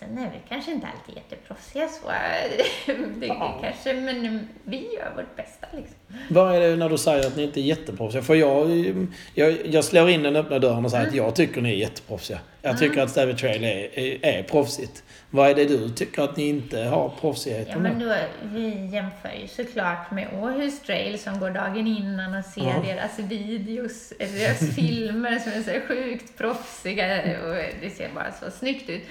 [0.00, 2.08] Sen är vi kanske inte alltid jätteproffsiga så,
[3.20, 3.58] det, Ja.
[3.62, 5.96] kanske, men vi gör vårt bästa liksom.
[6.30, 8.22] Vad är det när du säger att ni inte är jätteproffsiga?
[8.22, 8.70] För jag,
[9.34, 11.10] jag, jag slår in den öppna dörren och säger Mm.
[11.10, 12.38] att jag tycker ni är jätteproffsiga.
[12.62, 15.02] Jag tycker att Stavy Trail är, är, är proffsigt.
[15.30, 18.08] Vad är det du tycker att ni inte har Ja, proffsigheten men med?
[18.08, 22.82] då, vi jämför ju såklart med Åhus Trail som går dagen innan och ser Ja.
[22.86, 28.90] deras videos, deras filmer som är så sjukt proffsiga och det ser bara så snyggt
[28.90, 29.02] ut.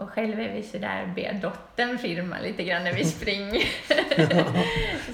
[0.00, 3.64] Och själv är vi sådär, ber dottern filma lite grann när vi springer.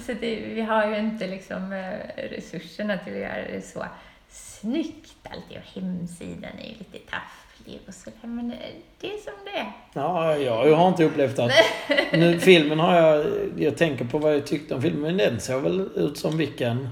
[0.05, 3.85] så det, vi har ju inte liksom eh, resurserna till att göra det så
[4.29, 8.17] snyggt alltid och hemsidan är ju lite tafflig och sådär.
[8.21, 8.57] Men eh,
[8.99, 9.71] det är som det är.
[9.93, 11.51] Ja, jag, har inte upplevt att...
[12.11, 13.25] Nu, filmen har jag...
[13.57, 15.01] Jag tänker på vad jag tyckte om filmen.
[15.01, 16.89] Men den ser väl ut som vilken...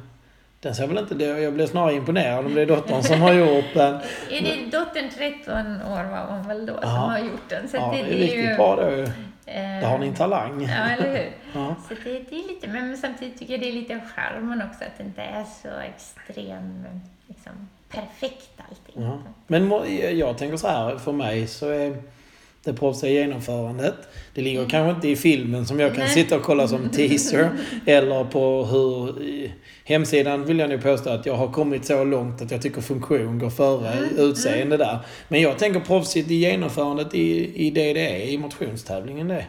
[0.66, 1.16] Den ser väl inte...
[1.16, 3.94] det- Jag blir snarare imponerad om det är dottern som har gjort den.
[4.32, 6.90] Är det dottern 13 år var hon väl då som Ja.
[6.90, 7.68] har gjort den?
[7.68, 9.08] Så Ja, det det, är riktigt ju, bra då ju.
[9.46, 10.62] Där har ni en talang.
[10.62, 11.32] Ja, eller hur?
[11.62, 11.76] Ja.
[11.90, 14.84] Så det, det är lite, men samtidigt tycker jag det är lite av charmen också,
[14.84, 16.86] att det inte är så extrem,
[17.28, 17.52] liksom,
[17.90, 19.04] perfekt allting.
[19.04, 19.18] Ja.
[19.48, 19.72] Men
[20.18, 21.98] jag tänker så här, för mig så är
[22.66, 23.96] det proffsiga genomförandet.
[24.34, 26.14] Det ligger kanske inte i filmen som jag kan Nej.
[26.14, 27.50] sitta och kolla som teaser.
[27.86, 29.16] eller på hur...
[29.88, 33.40] Hemsidan vill jag nu påstå att jag har kommit så långt att jag tycker funktion
[33.40, 35.00] går före utseende där.
[35.28, 39.46] Men jag tänker proffsigt i genomförandet i, i det det är, i motionstävlingen det.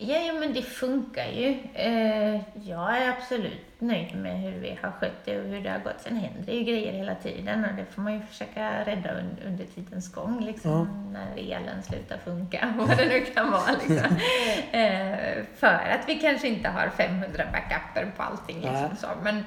[0.00, 1.58] Ja, ja, men det funkar ju.
[1.74, 5.78] Eh, jag är absolut nöjd med hur vi har skött det och hur det har
[5.78, 6.00] gått.
[6.00, 9.46] Sen händer det ju grejer hela tiden och det får man ju försöka rädda un-
[9.46, 10.40] under tidens gång.
[10.44, 13.70] Liksom, När elen slutar funka, vad det nu kan vara.
[13.88, 14.16] Liksom.
[14.72, 18.56] Eh, för att vi kanske inte har 500 backuper på allting.
[18.60, 19.06] Liksom, så.
[19.22, 19.44] Men,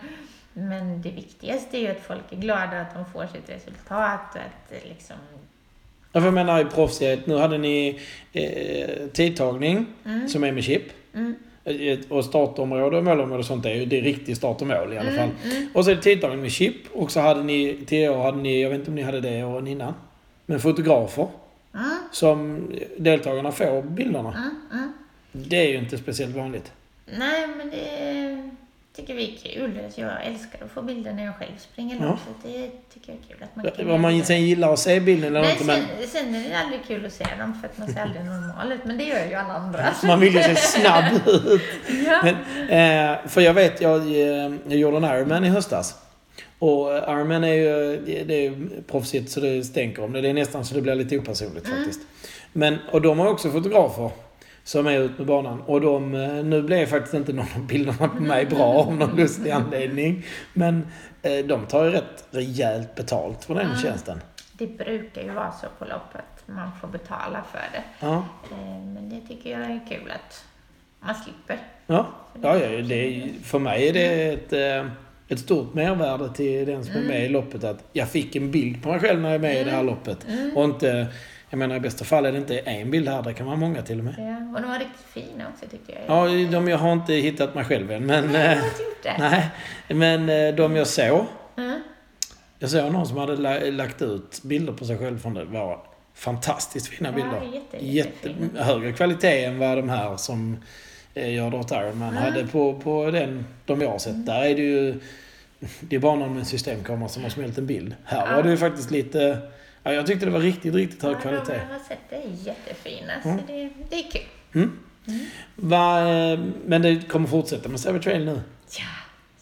[0.54, 4.42] men det viktigaste är ju att folk är glada, att de får sitt resultat och
[4.42, 5.16] att liksom,
[6.12, 8.00] Ja, för Jag menar i proffsighet, nu hade ni
[8.34, 9.86] eh, tidtagning
[10.28, 10.84] som är med chip.
[11.14, 11.36] mm,
[12.10, 14.98] Och startområde och målområde och sånt är ju det är riktigt start och mål i
[14.98, 15.30] alla fall.
[15.44, 15.68] mm.
[15.74, 16.76] Och så är det tidtagning med chip.
[16.94, 19.44] Och så hade ni, till år hade ni, jag vet inte om ni hade det
[19.44, 19.94] åren innan.
[20.46, 21.28] Men fotografer.
[21.74, 21.86] Mm.
[22.12, 24.34] Som deltagarna får bilderna.
[24.34, 24.94] Mm, mm.
[25.32, 26.72] Det är ju inte speciellt vanligt.
[27.18, 28.50] Nej, men det
[28.96, 29.80] tycker vi är kul.
[29.96, 32.06] Jag älskar att få bilder när jag själv springer Ja.
[32.06, 34.80] lopp, så det tycker jag är kul att man kan Om man sen gillar att
[34.80, 35.64] se bilden eller Nej, inte.
[35.64, 38.26] Men sen, sen är det aldrig kul att se dem för att man ser aldrig
[38.26, 39.94] normal ut, men det gör ju alla andra.
[40.04, 41.62] man vill ju se snabb ut.
[42.06, 42.24] ja.
[42.24, 45.96] Men, eh, för jag vet, jag, eh, jag gjorde en Ironman i höstas.
[46.60, 48.54] Och eh, Ironman är ju det- är
[48.88, 50.22] proffsigt så det stänker om det.
[50.22, 52.00] Det är nästan så det blir lite opersonligt faktiskt.
[52.54, 54.10] Men, och de har också fotografer
[54.64, 55.62] som är ute med banan.
[55.62, 59.16] Och de, eh, nu blev faktiskt inte någon av bilderna på mig bra av någon
[59.16, 60.26] lustig anledning.
[60.54, 60.88] Men
[61.22, 63.78] eh, de tar ju rätt rejält betalt för den Mm.
[63.78, 64.22] tjänsten.
[64.54, 67.84] Det brukar ju vara så på lopp att man får betala för det.
[68.00, 70.46] Ja, Eh, Men det tycker jag är kul att
[71.00, 71.58] man slipper.
[71.88, 72.08] ja.
[72.42, 74.92] ja, ja det för mig är det ett, eh,
[75.28, 77.64] ett stort mervärde till den som är med i loppet.
[77.64, 79.84] Att jag fick en bild på mig själv när jag är med i det här
[79.84, 80.26] loppet.
[80.56, 81.08] Och inte,
[81.52, 83.82] jag menar i bästa fall är det inte en bild här, det kan vara många
[83.82, 84.16] till och med.
[84.18, 86.02] Ja, och de var riktigt fina också tyckte jag.
[86.08, 88.34] Ja, de, jag har inte hittat mig själv än, men...
[88.34, 89.16] Jag eh, har inte gjort det.
[89.20, 89.50] Nej,
[89.88, 91.26] men eh, de jag såg.
[91.58, 91.82] Mm.
[92.60, 95.46] Jag såg någon som hade la, lagt ut bilder på sig själv från det.
[95.46, 95.80] Var
[96.14, 97.42] fantastiskt fina Ja, bilder.
[97.60, 98.64] jätte, Jätte, jättefina.
[98.64, 100.58] högre kvalitet än vad de här som
[101.14, 102.24] eh, jag åt Ironman Mm.
[102.24, 104.26] hade på, på den, de jag har sett.
[104.26, 105.00] Där är det ju...
[105.80, 107.96] Det är bara någon med en systemkamera som har smält en bild.
[108.06, 108.42] Här var Ja.
[108.42, 109.38] det ju faktiskt lite...
[109.84, 111.52] Ja, jag tyckte det var riktigt, riktigt hög Ja, kvalitet.
[111.54, 113.38] de jag har sett det är jättefina, Mm.
[113.40, 114.22] så det, det är kul.
[114.56, 114.80] Mm.
[115.56, 118.32] Va, eh, men det kommer fortsätta med Savage Trail nu.
[118.78, 118.84] Ja,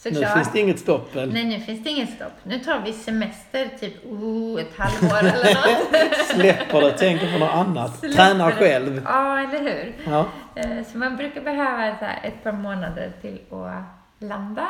[0.06, 0.34] Nu såklart.
[0.34, 1.34] finns det inget stopp väl?
[1.34, 2.32] Nej, nu finns det ingen stopp.
[2.44, 6.26] Nu tar vi semester, typ oh, ett halvår eller något.
[6.36, 8.00] Släpper det, tänker på något annat.
[8.00, 9.02] Släpper Tränar själv.
[9.06, 9.94] Ja, eller hur?
[10.12, 10.26] Ja.
[10.56, 13.84] Eh, Så man brukar behöva så ett par månader till att
[14.30, 14.68] landa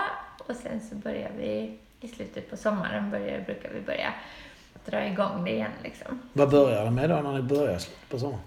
[0.47, 4.13] och sen så börjar vi i slutet på sommaren börjar, brukar vi börja
[4.89, 6.19] dra igång det igen liksom.
[6.33, 7.79] Vad börjar det med då när ni börjar
[8.09, 8.41] på sommaren?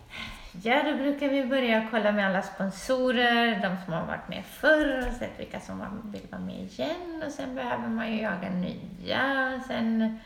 [0.63, 5.07] Ja, då brukar vi börja kolla med alla sponsorer, de som har varit med förr
[5.09, 9.55] och sett vilka som vill vara med igen och sen behöver man ju jaga nya
[9.57, 10.19] och sen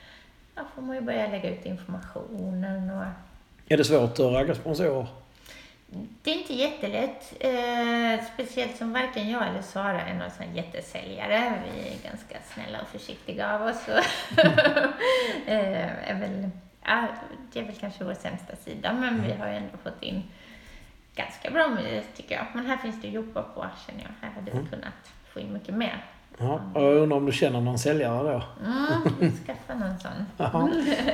[0.54, 3.04] ja, får man ju börja lägga ut informationen och
[3.68, 5.06] Är det svårt att ragga sponsorer?
[6.22, 11.62] Det är inte jättelätt, eh, speciellt som varken jag eller Sara är någon sån jättesäljare.
[11.64, 13.84] Vi är ganska snälla och försiktiga av oss.
[13.84, 13.92] Så
[15.46, 16.50] eh, är väl,
[16.82, 17.06] ja,
[17.52, 20.22] det är väl kanske vår sämsta sida, men vi har ju ändå fått in
[21.14, 22.46] ganska bra med tycker jag.
[22.54, 24.28] Men här finns det att jobba på känner jag.
[24.28, 26.04] Här hade vi kunnat få in mycket mer.
[26.38, 28.42] Ja, och jag undrar om du känner någon säljare då?
[28.66, 30.26] Mm, skaffa någon sån.
[30.36, 30.68] Jaha.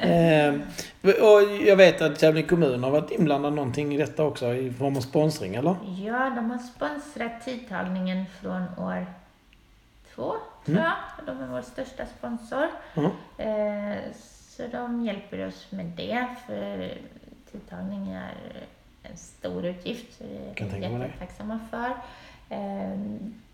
[0.08, 0.54] Eh,
[1.02, 4.96] och jag vet att Kävlinge kommun har varit inblandad någonting i detta också i form
[4.96, 5.74] av sponsring, eller?
[6.04, 9.06] Ja, de har sponsrat tidtagningen från år
[10.14, 10.32] två,
[10.66, 10.82] tror Mm.
[10.82, 11.26] jag.
[11.26, 12.66] De är vår största sponsor.
[12.94, 13.10] Ja.
[13.44, 13.98] Eh,
[14.48, 16.94] så de hjälper oss med det, för
[17.52, 18.32] tidtagning är
[19.02, 21.90] en stor utgift, så det är vi jättetacksamma för.
[22.56, 22.98] Eh,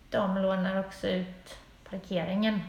[0.09, 1.55] de lånar också ut
[1.89, 2.59] parkeringen.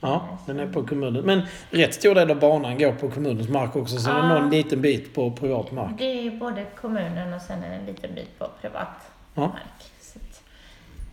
[0.00, 1.24] Ja, den är på kommunen.
[1.24, 4.28] Men rätt stor del av banan går på kommunens mark också, så det är Ja.
[4.28, 5.90] någon liten bit på privat mark.
[5.98, 8.88] Det är både kommunen och sen en liten bit på privat
[9.34, 9.40] Ja.
[9.40, 9.92] mark.
[10.00, 10.18] Så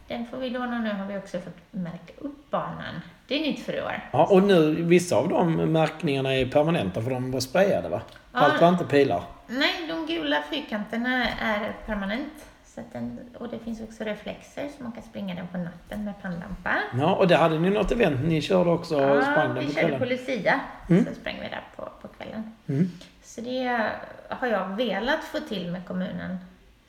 [0.07, 0.80] den får vi låna.
[0.80, 3.01] Nu har vi också fått märka upp banan.
[3.28, 4.09] Det är nytt för i år.
[4.13, 8.01] Ja, och nu, vissa av de märkningarna är permanenta för de var sprayade va?
[8.32, 9.23] Allt var inte pilar.
[9.47, 12.34] Nej, de gula fyrkanterna är permanent.
[12.78, 16.13] Så den, och det finns också reflexer så man kan springa den på natten med
[16.21, 16.75] pannlampa.
[16.99, 19.99] Ja, och det hade ni något event ni körde också och sprang den vi körde
[19.99, 20.05] på.
[20.05, 20.59] Lucia.
[20.89, 21.05] Mm.
[21.05, 22.53] Så sprang vi där på, på kvällen.
[22.67, 22.91] Mm.
[23.23, 23.89] Så det
[24.30, 26.38] har jag velat få till med kommunen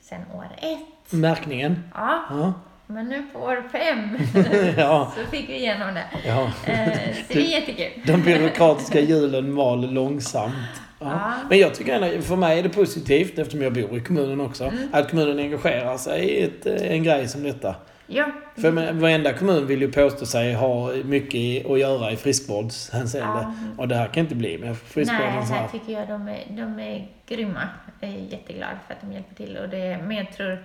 [0.01, 1.11] sedan år ett.
[1.13, 1.83] Märkningen?
[1.95, 2.53] Ja, Ja.
[2.87, 4.17] men nu på år fem
[4.77, 5.11] ja.
[5.17, 6.05] så fick vi igenom det.
[6.25, 6.43] ja.
[6.65, 8.01] Eh, så det är jättekul.
[8.05, 10.53] De byråkratiska hjulen mal långsamt.
[10.99, 11.33] Ja.
[11.49, 14.63] Men jag tycker ändå, för mig är det positivt, eftersom jag bor i kommunen också,
[14.63, 14.77] Mm.
[14.91, 17.75] att kommunen engagerar sig i ett, eh, en grej som detta.
[18.11, 18.25] Ja,
[18.61, 23.39] För men, varenda kommun vill ju påstå sig ha mycket att göra i friskvårdshänseende.
[23.41, 23.53] Ja.
[23.77, 25.67] Och det här kan inte bli med Nej, friskvården så här här.
[25.67, 27.61] tycker jag de är, de är grymma.
[27.99, 29.57] Jag är jätteglad för att de hjälper till.
[29.57, 30.63] Och det, men jag tror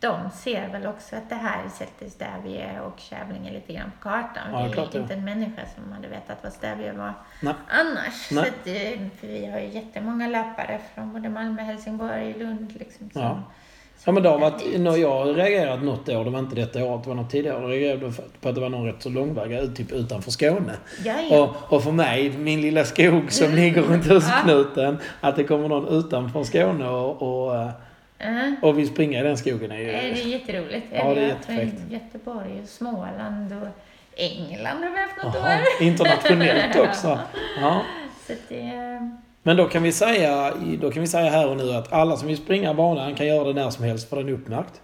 [0.00, 4.42] de ser väl också att det här sätter Stävje och Kävlinge lite grann på kartan.
[4.52, 7.54] Ja, det är klart inte en människa som hade vetat vad Stävje var Nej.
[7.68, 8.30] annars.
[8.30, 8.44] Nej.
[8.44, 12.72] Så att, eh, för vi har ju jättemånga löpare från både Malmö, Helsingborg, Lund.
[12.78, 13.42] Liksom, som, Ja.
[14.04, 16.84] Ja men det har varit, när jag har reagerat något år, det var inte detta
[16.84, 19.08] året, det var något tidigare, då reagerade jag på att det var någon rätt så
[19.08, 20.72] långväga ut, typ utanför Skåne.
[21.04, 21.38] Ja, ja.
[21.38, 25.88] Och, och för mig, min lilla skog som ligger runt husknuten, att det kommer någon
[25.88, 27.70] utanför Skåne och, och,
[28.20, 28.68] eh, Ja.
[28.68, 30.22] och vill springa i den skogen är Eh, Det ju...
[30.22, 30.86] är jätteroligt.
[30.92, 31.74] Ja, det är jättefräckt.
[31.90, 33.68] Göteborg och Småland och
[34.16, 35.82] England har vi haft något Aha, år.
[35.86, 37.18] internationellt också.
[37.60, 37.82] Ja.
[38.48, 39.10] Det är...
[39.42, 42.28] Men då kan, vi säga, då kan vi säga här och nu att alla som
[42.28, 44.80] vill springa banan kan göra det när som helst för den är uppmärkt.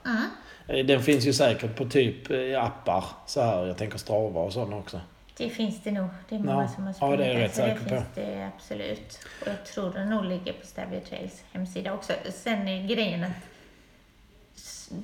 [0.69, 3.67] Eh, Den finns ju säkert på typ eh, appar så här.
[3.67, 5.01] Jag tänker Strava och sådana också.
[5.39, 6.09] Det finns det nog.
[6.29, 6.69] Det är många Ja.
[6.69, 7.89] som har Ja, sprungit det är jag rätt det säker på.
[7.89, 9.19] finns det absolut.
[9.43, 12.13] Och jag tror det nog ligger på Stävje Trails hemsida också.
[12.33, 13.31] Sen är grejen att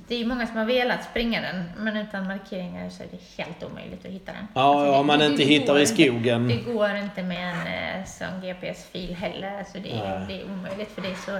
[0.07, 3.63] det är många som har velat springa den, men utan markeringar så är det helt
[3.63, 4.47] omöjligt att hitta den.
[4.53, 5.93] Ja, Alltså, det- om man det inte går hittar i inte.
[5.93, 6.47] skogen.
[6.47, 9.57] Det går inte med en eh, sån GPS-fil heller.
[9.57, 11.39] Alltså det, är, det är omöjligt för det är så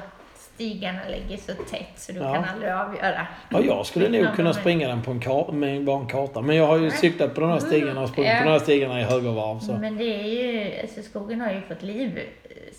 [0.56, 2.34] stigarna ligger så tätt så du Ja.
[2.34, 3.28] kan aldrig avgöra.
[3.50, 6.42] Ja, jag skulle nog kunna springa den på en kar- med bara en karta.
[6.42, 8.38] Men jag har ju cyklat på de här stigarna och sprungit Ja.
[8.40, 9.60] på de här stigarna i högervarv.
[9.60, 9.72] Så.
[9.74, 12.20] Men det är ju, alltså skogen har ju fått liv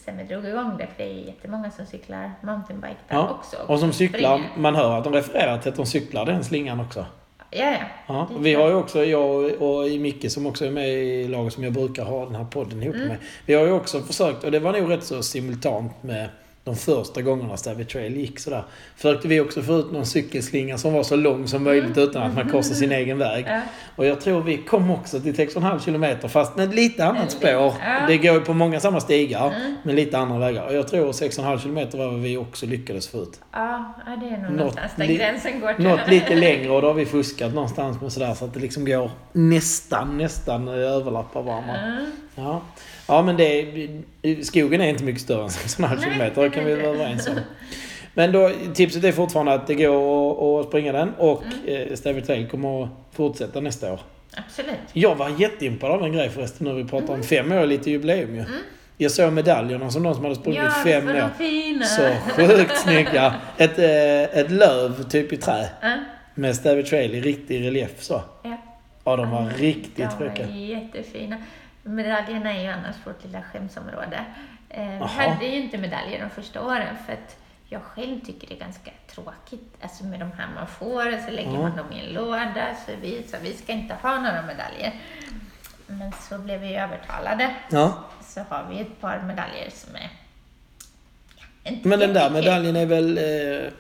[0.05, 3.57] sen vi drog igång det, för det är jättemånga som cyklar mountainbike där Ja, också.
[3.67, 4.59] Och som cyklar, springer.
[4.59, 7.07] man hör att de refererar till att de cyklar den slingan också.
[7.51, 7.79] Ja, ja.
[8.07, 11.65] Ja, vi har ju också, jag och Micke som också är med i laget som
[11.65, 13.09] jag brukar ha den här podden ihop Mm.
[13.09, 13.17] med.
[13.47, 16.29] Vi har ju också försökt, och det var nog rätt så simultant med
[16.65, 18.65] de första gångerna Stävje Trail gick sådär.
[18.97, 22.35] Försökte vi också få ut någon cykelslinga som var så lång som möjligt utan att
[22.35, 23.45] man korsar sin egen väg.
[23.49, 23.61] Ja.
[23.97, 27.51] Och jag tror vi kom också till 6,5 kilometer fast med lite annat spår.
[27.51, 27.75] ja.
[28.09, 29.75] Det går ju på många samma stigar Mm.
[29.83, 30.67] men lite andra vägar.
[30.67, 33.41] Och jag tror 6,5 kilometer var vad vi också lyckades få ut.
[33.53, 35.73] Ja, det är nog Något någonstans där gränsen går.
[35.73, 38.61] tror Något lite längre och då har vi fuskat någonstans med sådär så att det
[38.61, 41.77] liksom går nästan, nästan överlappar varandra.
[41.77, 42.07] Mm.
[42.35, 42.63] Ja.
[43.09, 43.61] Ja men det
[44.23, 47.27] är, skogen är inte mycket större än 6,5 Nej, kilometer, det kan vi vara överens
[47.29, 47.35] om.
[48.15, 51.77] Men då, tipset är fortfarande att det går att springa den och Mm.
[51.83, 51.97] mm.
[51.97, 54.01] Stävje Trail kommer att fortsätta nästa år.
[54.37, 54.75] Absolut.
[54.93, 57.21] Jag var jätteimpad av en grej förresten när vi pratar Mm.
[57.21, 58.45] om fem år, lite jubileum ju.
[58.99, 61.13] Jag såg medaljerna som de som hade sprungit Ja, fem år.
[61.15, 61.85] de fina.
[61.85, 63.35] Så sjukt snygga.
[63.57, 65.97] Ett, eh, ett löv typ i trä Ja,
[66.35, 68.23] med Stävje Trail i riktig relief så.
[68.43, 68.57] ja.
[69.05, 70.47] Ja, de var riktigt De fräcka.
[70.47, 71.37] var jättefina.
[71.85, 74.25] Medaljerna är ju annars vårt lilla skämsområde.
[74.69, 77.37] Eh, vi hade ju inte medaljer de första åren för att
[77.69, 79.75] jag själv tycker det är ganska tråkigt.
[79.81, 81.59] Alltså med de här man får och så lägger Ja.
[81.61, 82.67] man dem i en låda.
[82.87, 84.93] Så vi sa vi ska inte ha några medaljer.
[85.87, 87.55] Men så blev vi övertalade.
[87.71, 88.05] Ja.
[88.23, 90.11] Så har vi ett par medaljer som är
[91.65, 93.19] ja, Men den där medaljen är väl...
[93.19, 93.71] Eh,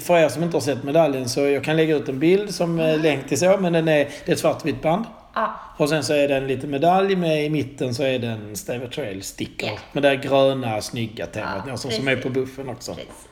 [0.00, 2.80] för er som inte har sett medaljen så jag kan lägga ut en bild som
[2.80, 3.00] Mm.
[3.02, 3.56] länk till så.
[3.56, 5.04] Men den är, det är ett svartvitt band.
[5.34, 8.26] Ja, Och sen så är det en liten medalj med i mitten så är det
[8.26, 9.66] en Stävje Trail sticker.
[9.66, 9.78] Ja.
[9.92, 11.62] Med det här gröna snygga temat.
[11.66, 12.94] Ja, Ja, som, är på buffen också.
[12.94, 13.28] precis.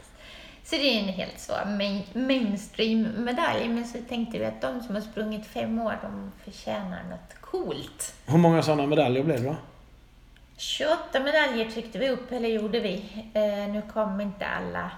[0.65, 3.69] Så det är en helt så main, mainstream-medalj.
[3.69, 8.15] Men så tänkte vi att de som har sprungit fem år, de förtjänar något coolt.
[8.27, 9.57] Hur många sådana medaljer blev det då?
[10.57, 13.05] 28 medaljer tryckte vi upp, eller gjorde vi.
[13.35, 14.91] Eh, nu kom inte alla.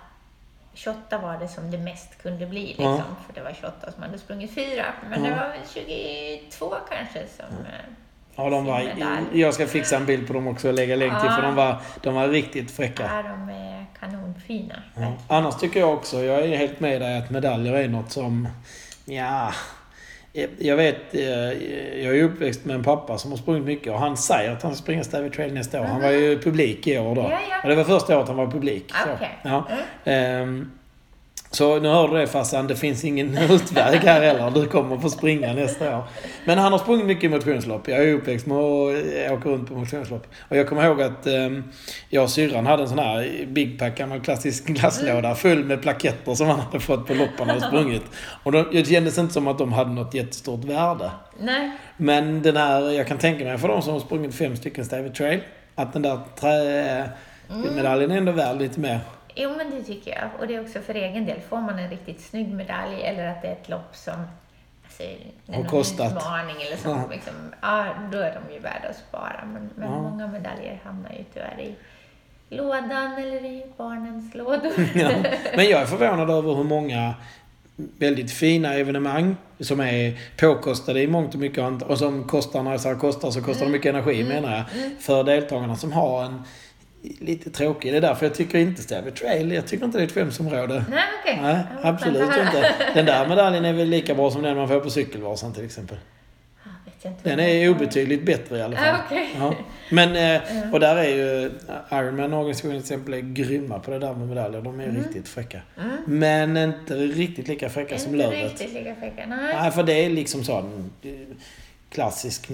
[0.75, 3.03] 28 var det som det mest kunde bli, liksom, Ja.
[3.27, 4.85] för det var 28 som hade sprungit fyra.
[5.11, 5.31] Men Ja.
[5.31, 5.61] det var väl
[6.49, 7.47] 22 kanske som...
[7.67, 7.73] eh,
[8.37, 8.93] Ja, de var,
[9.33, 11.37] jag ska fixa en bild på dem också och lägga länk till Ja.
[11.37, 13.03] för de var, de var riktigt fräcka.
[13.03, 14.75] Ja, de är kanonfina.
[14.97, 15.13] Ja.
[15.29, 18.49] Annars tycker jag också, jag är helt med dig att medaljer är något som,
[19.05, 19.53] ja...
[20.59, 21.23] Jag vet, eh,
[22.05, 24.75] jag är uppväxt med en pappa som har sprungit mycket och han säger att han
[24.75, 25.85] ska springa Stävje Trail nästa år.
[25.85, 27.21] Han var ju publik i år då.
[27.21, 27.69] Ja, ja.
[27.69, 28.93] Det var första året han var publik.
[29.05, 29.13] Så.
[29.15, 29.39] Okej.
[29.43, 29.69] Ja.
[30.05, 30.43] Mm.
[30.43, 30.71] Ehm,
[31.55, 34.51] så nu hör du det farsan, det finns ingen utväg här heller.
[34.51, 36.05] Du kommer få springa nästa år.
[36.45, 37.89] Men han har sprungit mycket motionslopp.
[37.89, 40.27] Jag är uppväxt med att åka runt på motionslopp.
[40.49, 41.65] Och jag kommer ihåg att um,
[42.09, 46.35] jag och syrran hade en sån här Big Pack, gammal klassisk glasslåda full med plaketter
[46.35, 48.05] som han hade fått på loppen och sprungit.
[48.43, 51.11] Och då, det kändes inte som att de hade något jättestort värde.
[51.41, 54.85] Nej, Men den här, jag kan tänka mig för de som har sprungit fem stycken
[54.85, 55.41] Stävje Trail,
[55.75, 57.09] att den där trä,
[57.75, 59.01] medaljen är ändå värd lite mer.
[59.35, 60.29] Jo, men det tycker jag.
[60.41, 61.41] Och det är också för egen del.
[61.41, 64.15] Får man en riktigt snygg medalj eller att det är ett lopp som
[64.85, 65.03] alltså,
[65.53, 66.13] Har kostat.
[66.17, 67.05] utmaning eller så, Ja.
[67.11, 69.45] liksom, ja, då är de ju värda att spara.
[69.53, 70.03] Men, men Ja.
[70.03, 71.75] många medaljer hamnar ju tyvärr i
[72.57, 74.73] lådan eller i barnens lådor.
[74.95, 75.11] Ja.
[75.57, 77.15] Men jag är förvånad över hur många
[77.77, 82.97] väldigt fina evenemang som är påkostade i mångt och mycket och som kostar, när säger
[82.97, 84.65] kostar så kostar det mycket energi menar jag,
[85.03, 86.43] för deltagarna som har en
[87.21, 87.93] lite tråkig.
[87.93, 90.85] Det är därför jag tycker inte Stävy Trail, jag tycker inte det är ett skämsområde.
[90.91, 91.39] Nej, okej.
[91.43, 92.75] Nej, vad absolut inte.
[92.95, 95.97] Den där medaljen är väl lika bra som den man får på Cykelvasan till exempel.
[97.07, 98.87] Inte Den är obetydligt bättre i alla fall.
[98.87, 99.29] Ja, okej.
[99.39, 99.55] Ja.
[99.91, 101.51] Men, eh, och där är ju
[101.93, 104.61] Ironman-organisationen till exempel är grymma på det där med medaljer.
[104.61, 105.61] De är riktigt fräcka.
[105.81, 105.97] Mm.
[106.07, 108.51] Men inte riktigt lika fräcka som Inte Lövet.
[108.51, 109.27] riktigt lika fräcka.
[109.27, 109.55] Nej.
[109.55, 111.11] Nej, för det är liksom sån eh,
[111.91, 112.49] klassisk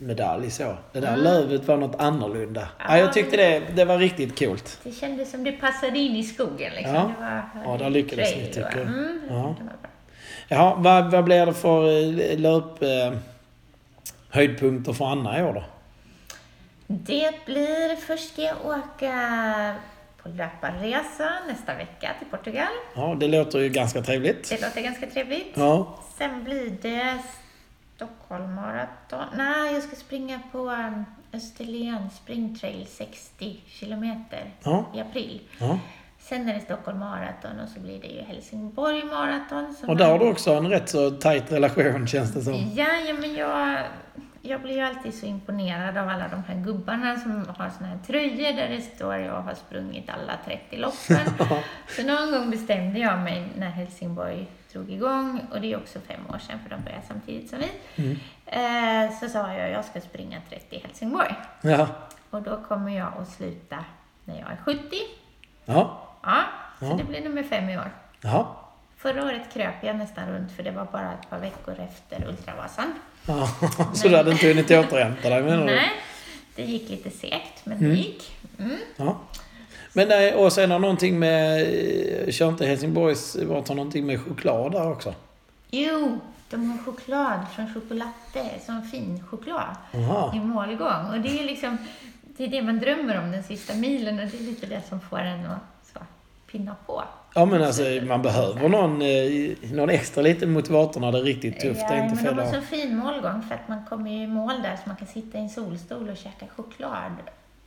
[0.00, 0.76] metallmedalj så.
[0.92, 1.20] Det där Mm.
[1.24, 2.68] Lövet var något annorlunda.
[2.78, 2.98] Ja, Ja.
[2.98, 4.78] jag tyckte det, det var riktigt coolt.
[4.82, 6.72] Det kändes som det passade in i skogen.
[6.74, 6.94] Liksom.
[6.94, 7.10] Ja.
[7.54, 8.80] Det var, Ja, där lyckades ni, tycker jag.
[8.80, 9.54] Mm, Ja.
[10.48, 11.86] Jaha, vad, vad blir det för
[12.32, 12.82] eh, löp...
[12.82, 13.12] Eh,
[14.30, 15.64] höjdpunkter för Anna i år då?
[16.86, 19.74] Det blir, först ska jag åka
[20.22, 22.66] på löparresa nästa vecka till Portugal.
[22.96, 24.48] Ja, det låter ju ganska trevligt.
[24.50, 25.52] Det låter ganska trevligt.
[25.54, 25.98] Ja.
[26.18, 27.18] Sen blir det
[28.04, 29.24] Stockholm Marathon.
[29.36, 34.84] Nej, jag ska springa på um, Österlen Springtrail 60 kilometer Ja.
[34.94, 35.40] i april.
[35.58, 35.78] ja.
[36.18, 39.76] Sen är det Stockholm Marathon och så blir det ju Helsingborg Marathon.
[39.86, 42.54] Och där har du också en rätt så tajt relation känns det som.
[42.74, 43.78] Ja, ja men jag,
[44.42, 47.98] jag blir ju alltid så imponerad av alla de här gubbarna som har såna här
[48.06, 51.34] tröjor där det står jag har sprungit alla 30 loppen.
[51.96, 56.20] så någon gång bestämde jag mig när Helsingborg drog igång och det är också fem
[56.28, 57.70] år sedan för de började samtidigt som vi.
[58.02, 58.16] Mm.
[58.46, 61.86] Eh, så sa jag jag ska springa 30 i Helsingborg Ja.
[62.30, 63.84] och då kommer jag att sluta
[64.24, 64.80] när jag är 70.
[65.64, 66.06] Ja.
[66.22, 66.42] Ja,
[66.78, 66.94] så Ja.
[66.98, 67.90] det blir nummer fem i år.
[68.20, 68.56] Ja.
[68.96, 72.92] Förra året kröp jag nästan runt för det var bara ett par veckor efter Ultravasan.
[73.26, 73.48] ja.
[73.94, 75.64] Så du hade inte hunnit återhämta dig menar du?
[75.64, 75.90] Nej,
[76.56, 77.90] det gick lite segt, men Mm.
[77.90, 78.36] det gick.
[78.58, 78.76] Mm.
[78.96, 79.16] Ja.
[79.92, 81.62] Men nej, och sen har någonting med...
[81.62, 85.14] eh, Kör inte Helsingborgs Marathon någonting med choklad där också?
[85.70, 86.18] Jo,
[86.50, 90.32] de har choklad från Chocolatte, som fin choklad Aha.
[90.36, 91.06] i målgång.
[91.14, 91.78] Och det är liksom,
[92.36, 95.00] det är det man drömmer om den sista milen och det är lite det som
[95.00, 95.98] får en att så,
[96.50, 97.02] pinna på.
[97.34, 101.60] Ja men alltså man behöver någon, eh, någon extra liten motivator när det är riktigt
[101.60, 101.88] tufft.
[101.88, 104.26] det är inte men de har så fin målgång för att man kommer ju i
[104.26, 107.12] mål där så man kan sitta i en solstol och käka choklad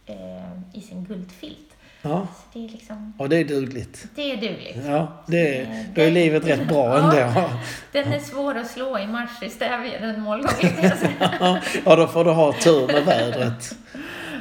[0.05, 1.72] eh, i sin guldfilt.
[2.06, 4.08] Ja, Så det är liksom, och det är dugligt.
[4.16, 4.78] det är dugligt.
[4.88, 7.49] Ja, det är, då är livet rätt bra ändå.
[7.91, 9.49] Den är svår att slå i mars i
[10.01, 10.91] den målgången.
[11.86, 13.76] Ja, då får du ha tur med vädret.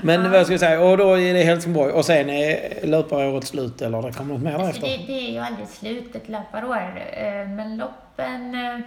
[0.03, 3.83] Men vad ska jag säga, och då är det Helsingborg och sen är löparåret slut
[3.83, 5.07] eller det kommer något mer Alltså det, därefter?
[5.07, 8.79] det är ju aldrig slut ett löparår, eh, men loppen eh,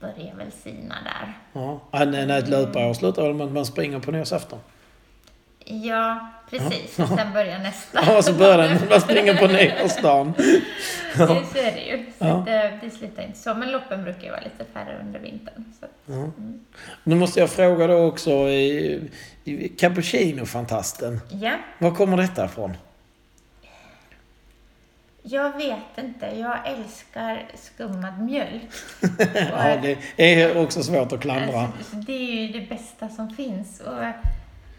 [0.00, 1.38] börjar väl sina där.
[1.52, 4.58] Ja, Ja, när ett löparår slutar väl med att man springer på nyårsafton?
[5.68, 6.98] Ja, precis.
[6.98, 8.00] Och sen börjar nästa.
[8.06, 10.32] Ja, så börjar den, man springer på nyårsdagen.
[10.36, 10.62] Det,
[11.52, 12.06] så är det ju.
[12.18, 12.42] Så Ja.
[12.46, 13.54] det, det slutar inte så.
[13.54, 15.64] Men loppen brukar ju vara lite färre under vintern.
[15.80, 15.86] Så.
[16.06, 16.30] Ja.
[17.04, 18.30] Nu måste jag fråga då också,
[19.78, 21.20] Cappuccino-fantasten.
[21.30, 22.76] Ja, Var kommer detta ifrån?
[25.28, 26.26] jag vet inte.
[26.26, 28.62] Jag älskar skummad mjölk.
[29.52, 29.98] Ja, det
[30.34, 31.60] är också svårt att klandra.
[31.60, 33.80] Alltså, det är ju det bästa som finns.
[33.80, 34.02] Och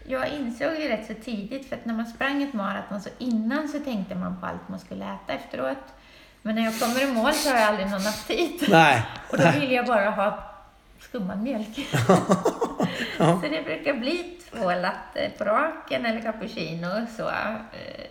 [0.08, 3.68] jag insåg ju rätt så tidigt, för att när man sprang ett maraton så innan
[3.68, 5.94] så tänkte man på allt man skulle äta efteråt.
[6.42, 8.68] Men när jag kommer i mål så har jag aldrig någon aptit.
[8.68, 9.02] Nej.
[9.30, 10.47] Och då vill jag bara ha
[11.08, 11.66] skummad mjölk.
[13.18, 16.86] Så det brukar bli två latte på raken eller cappuccino
[17.16, 17.22] så.
[17.28, 17.28] eh,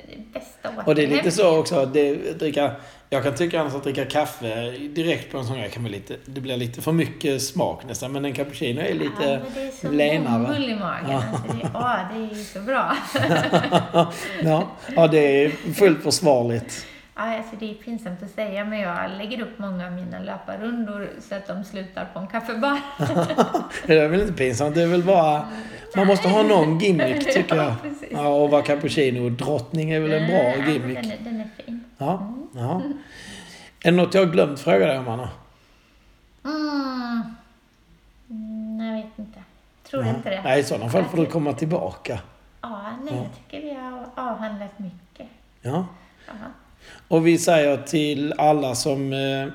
[0.10, 2.72] Det bästa Och det är lite så också det, dricka,
[3.10, 6.16] jag kan tycka annars att dricka kaffe direkt på en sån här kan bli lite,
[6.26, 8.12] det blir lite för mycket smak nästan.
[8.12, 10.58] Men en cappuccino är Ja, lite men det är så lenare.
[10.64, 11.10] i magen.
[11.12, 11.24] Ja.
[11.34, 12.96] Alltså det, ja, det är så bra.
[14.44, 16.86] ja, ja, det är fullt försvarligt.
[17.20, 21.10] Ja, alltså det är pinsamt att säga, men jag lägger upp många av mina löparrundor
[21.22, 22.80] så att de slutar på en kaffebar.
[23.88, 25.48] Det är väl inte pinsamt, det är väl bara...
[25.96, 27.74] Man måste ha någon gimmick tycker jag.
[28.12, 30.96] Ja, och vara cappuccino-drottning är väl en bra Ja, men gimmick.
[31.02, 31.84] Den är, den är fin.
[31.98, 32.82] Ja, ja.
[33.84, 35.30] Är det något jag glömt fråga dig om, Anna?
[36.46, 37.24] Mm.
[38.30, 39.40] Mm, jag vet inte.
[39.90, 40.10] Tror Ja.
[40.10, 40.42] inte det.
[40.44, 42.20] Nej, i sådana fall får du komma tillbaka.
[42.62, 43.22] Ja, nej, Ja.
[43.24, 45.28] jag tycker vi har avhandlat mycket.
[45.62, 45.86] Ja.
[46.28, 46.34] Ja.
[47.08, 49.48] Och vi säger till alla som eh,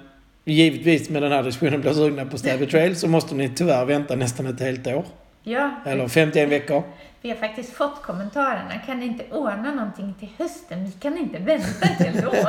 [0.44, 4.16] givetvis med den här diskussionen blir sugna på Stävy Trail så måste ni tyvärr vänta
[4.16, 5.04] nästan ett helt år.
[5.42, 6.82] Ja, Eller 51 veckor.
[7.22, 8.78] Vi har faktiskt fått kommentarerna.
[8.86, 10.84] Kan ni inte ordna någonting till hösten?
[10.84, 12.48] Vi kan inte vänta ett helt år.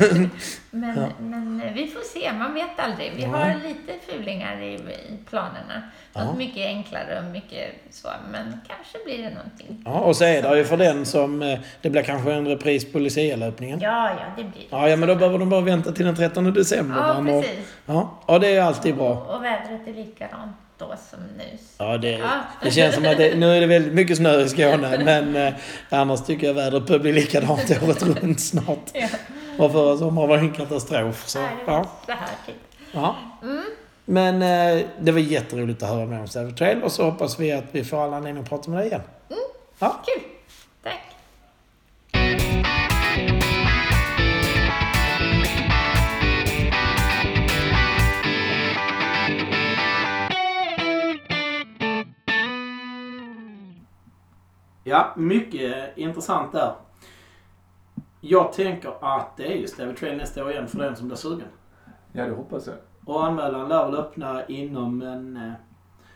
[0.70, 1.06] men, Ja.
[1.20, 3.12] men vi får se, man vet aldrig.
[3.16, 3.30] Vi Nej.
[3.30, 5.82] har lite fulingar i, i planerna.
[6.14, 6.34] Något Ja.
[6.36, 9.82] mycket enklare och mycket så, men kanske blir det någonting.
[9.84, 11.42] Ja, och så är det ju för den som...
[11.42, 13.80] eh, Det blir kanske en repris på Lucia-löpningen.
[13.80, 14.66] Ja, ja, det blir det.
[14.70, 16.96] Ja, ja, men då behöver de bara vänta till den 13 december.
[16.96, 17.74] Ja, man, och, precis.
[17.86, 19.10] ja, ja, det är alltid bra.
[19.10, 20.56] Och, och vädret är likadant
[20.88, 21.44] då som nu.
[21.78, 22.28] Ja, det, Ja.
[22.62, 25.52] det känns som att det, nu är det väldigt mycket snö i Skåne, men eh,
[25.90, 28.90] annars tycker jag vädret börjar bli likadant året runt snart.
[28.92, 29.08] Ja.
[29.58, 31.28] Och förra sommaren var en katastrof.
[31.28, 32.54] Så, Nej, ja, så här typ.
[32.92, 33.16] ja.
[33.42, 33.62] Mm.
[34.04, 37.52] Men eh, det var jätteroligt att höra mer om Savage Trail och så hoppas vi
[37.52, 39.00] att vi får alla anledning att prata med dig igen.
[39.78, 40.02] Ja.
[40.06, 40.22] Kul!
[54.84, 56.74] Ja, mycket intressant där.
[58.20, 61.16] Jag tänker att det är just Savage Trail nästa år igen för den som blir
[61.16, 61.48] sugen.
[62.12, 62.76] Ja, det hoppas jag.
[63.06, 65.52] Och anmälan lär väl öppna inom en eh,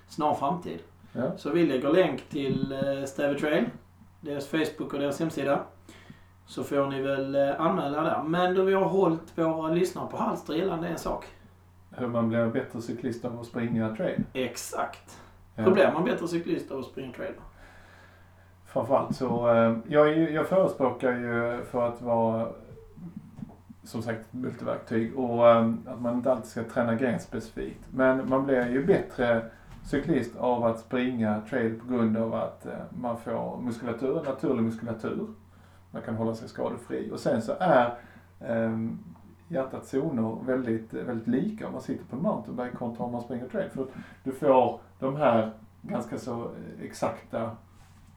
[0.09, 0.79] snar framtid.
[1.13, 1.37] Ja.
[1.37, 3.65] Så vi lägger länk till eh, Stavy Trail,
[4.21, 5.61] deras Facebook och deras hemsida.
[6.47, 8.23] Så får ni väl eh, anmäla där.
[8.23, 11.27] Men då vi har hållit våra lyssnare på halster gällande en sak.
[11.91, 14.23] Hur man blir en bättre cyklist av att springa trail.
[14.33, 15.21] Exakt.
[15.55, 15.63] Ja.
[15.63, 17.35] Hur blir man bättre cyklist av att springa trail?
[18.77, 22.49] Framförallt så, eh, jag, jag förespråkar ju för att vara
[23.85, 27.81] som sagt multiverktyg och eh, att man inte alltid ska träna grenspecifikt.
[27.91, 29.45] Men man blir ju bättre
[29.85, 32.73] cyklist av att springa trail på grund av att eh,
[33.03, 35.27] man får muskulatur, naturlig muskulatur.
[35.91, 37.11] Man kan hålla sig skadefri.
[37.13, 37.95] Och sen så är
[38.41, 38.99] ehm,
[39.49, 43.49] hjärtats zoner väldigt, väldigt lika om man sitter på en mountainbike kontra om man springer
[43.49, 43.71] trail.
[43.71, 43.87] För
[44.25, 45.51] du får de här
[45.83, 46.51] ganska så
[46.83, 47.51] exakta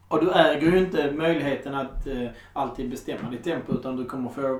[0.10, 4.30] och du äger ju inte möjligheten att eh, alltid bestämma ditt tempo utan du kommer
[4.30, 4.60] få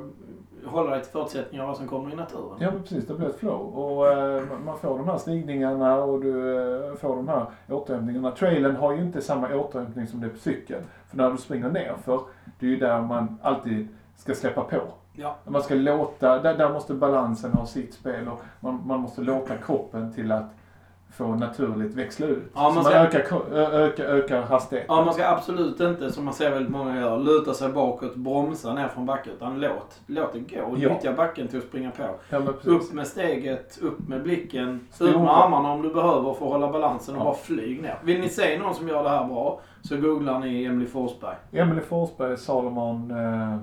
[0.66, 2.58] hålla dig till förutsättningar vad som kommer i naturen.
[2.60, 3.62] Ja precis, det blir ett flow.
[3.62, 6.58] Och eh, man får de här stigningarna och du
[6.90, 8.32] eh, får de här återhämtningarna.
[8.32, 10.82] Trailen har ju inte samma återhämtning som det är på cykel.
[11.08, 12.22] För när du springer ner för
[12.60, 14.82] det är ju där man alltid ska släppa på.
[15.14, 15.36] Ja.
[15.48, 19.58] Man ska låta, där, där måste balansen ha sitt spel och man, man måste låta
[19.58, 20.59] kroppen till att
[21.12, 22.44] få naturligt växla ut.
[22.54, 24.96] Ja, man Så man ska- ökar, ökar, ökar hastigheten.
[24.96, 28.74] Ja, man ska absolut inte, som man ser väldigt många gör, luta sig bakåt, bromsa
[28.74, 29.34] ner från backen.
[29.34, 30.76] Utan låt, låt det gå.
[30.78, 30.94] Ja.
[30.94, 32.04] Nyttja backen till att springa på.
[32.30, 32.38] Ja.
[32.64, 35.10] Upp med steget, upp med blicken, Stora.
[35.10, 37.26] ut med armarna om du behöver för att hålla balansen och Ja.
[37.26, 37.98] bara flyg ner.
[38.04, 41.36] Vill ni se någon som gör det här bra så googlar ni Emily Forsberg.
[41.52, 43.58] Emelie Forsberg, Salomon eh,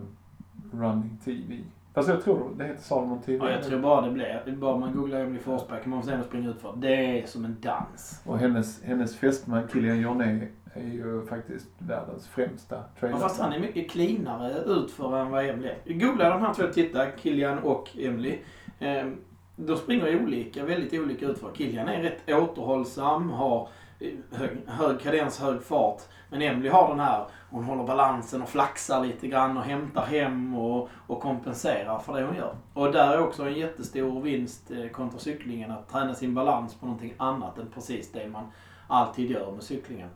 [0.80, 1.55] Running TV.
[1.97, 3.44] Fast jag tror det heter Salomon TV.
[3.47, 4.57] Ja, jag tror bara det blir.
[4.57, 6.74] Bara man googlar Emily Forsberg kan man se henne springa ut för.
[6.76, 8.22] Det är som en dans.
[8.26, 13.18] Och hennes, hennes fästman Kilian Jornet är ju faktiskt världens främsta Ja, trailer.
[13.18, 15.92] fast han är mycket cleanare utför än vad Emily är.
[15.94, 18.38] Googla de här två och titta, Kilian och Emily.
[18.78, 19.16] Ehm,
[19.57, 21.51] de springer olika, väldigt olika utför.
[21.55, 23.68] Kilian är rätt återhållsam, har
[24.01, 26.03] eh, hög, hög kadens, hög fart.
[26.30, 27.26] Men Emily har den här,
[27.57, 32.26] hon håller balansen och flaxar lite grann och hämtar hem och, och kompenserar för det
[32.26, 32.54] hon gör.
[32.74, 36.86] Och där är också en jättestor vinst eh, kontra cyklingen, att träna sin balans på
[36.86, 38.44] någonting annat än precis det man
[38.88, 40.09] alltid gör med cyklingen.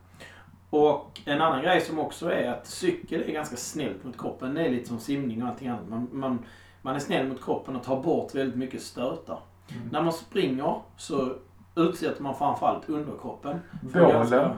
[0.70, 4.54] Och en annan grej som också är att cykel är ganska snällt mot kroppen.
[4.54, 5.88] Det är lite som simning och allting annat.
[5.88, 6.38] Man, man,
[6.82, 9.38] man är snäll mot kroppen och tar bort väldigt mycket stötar.
[9.68, 9.88] Mm.
[9.92, 11.32] När man springer så
[11.76, 13.60] utsätter man framförallt underkroppen.
[13.92, 14.50] Bålen.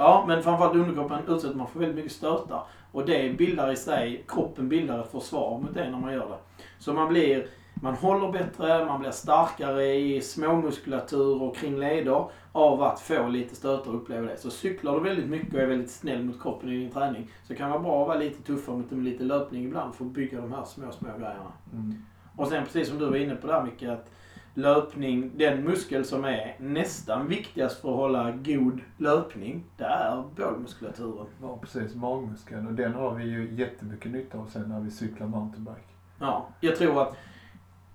[0.00, 2.62] Ja, men framförallt underkroppen utsätter man för väldigt mycket stötar.
[2.92, 6.64] Och det bildar i sig, kroppen bildar ett försvar mot det när man gör det.
[6.78, 12.82] Så man blir, man håller bättre, man blir starkare i småmuskulatur och kring leder av
[12.82, 14.36] att få lite stötar och uppleva det.
[14.36, 17.54] Så cyklar du väldigt mycket och är väldigt snäll mot kroppen i din träning så
[17.54, 20.10] kan det vara bra att vara lite tuffare mot med lite löpning ibland för att
[20.10, 21.52] bygga de här små, små grejerna.
[21.72, 22.04] Mm.
[22.36, 24.10] Och sen precis som du var inne på där Micke, att
[24.54, 31.26] löpning, den muskel som är nästan viktigast för att hålla god löpning, det är bålmuskulaturen.
[31.42, 31.94] Ja, precis.
[31.94, 32.66] Magmuskeln.
[32.66, 35.80] Och den har vi ju jättemycket nytta av sen när vi cyklar mountainbike.
[36.18, 37.16] Ja, jag tror att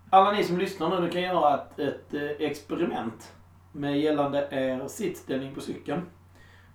[0.09, 3.33] alla ni som lyssnar nu, kan göra ett, ett eh, experiment
[3.71, 6.01] med gällande er sittställning på cykeln.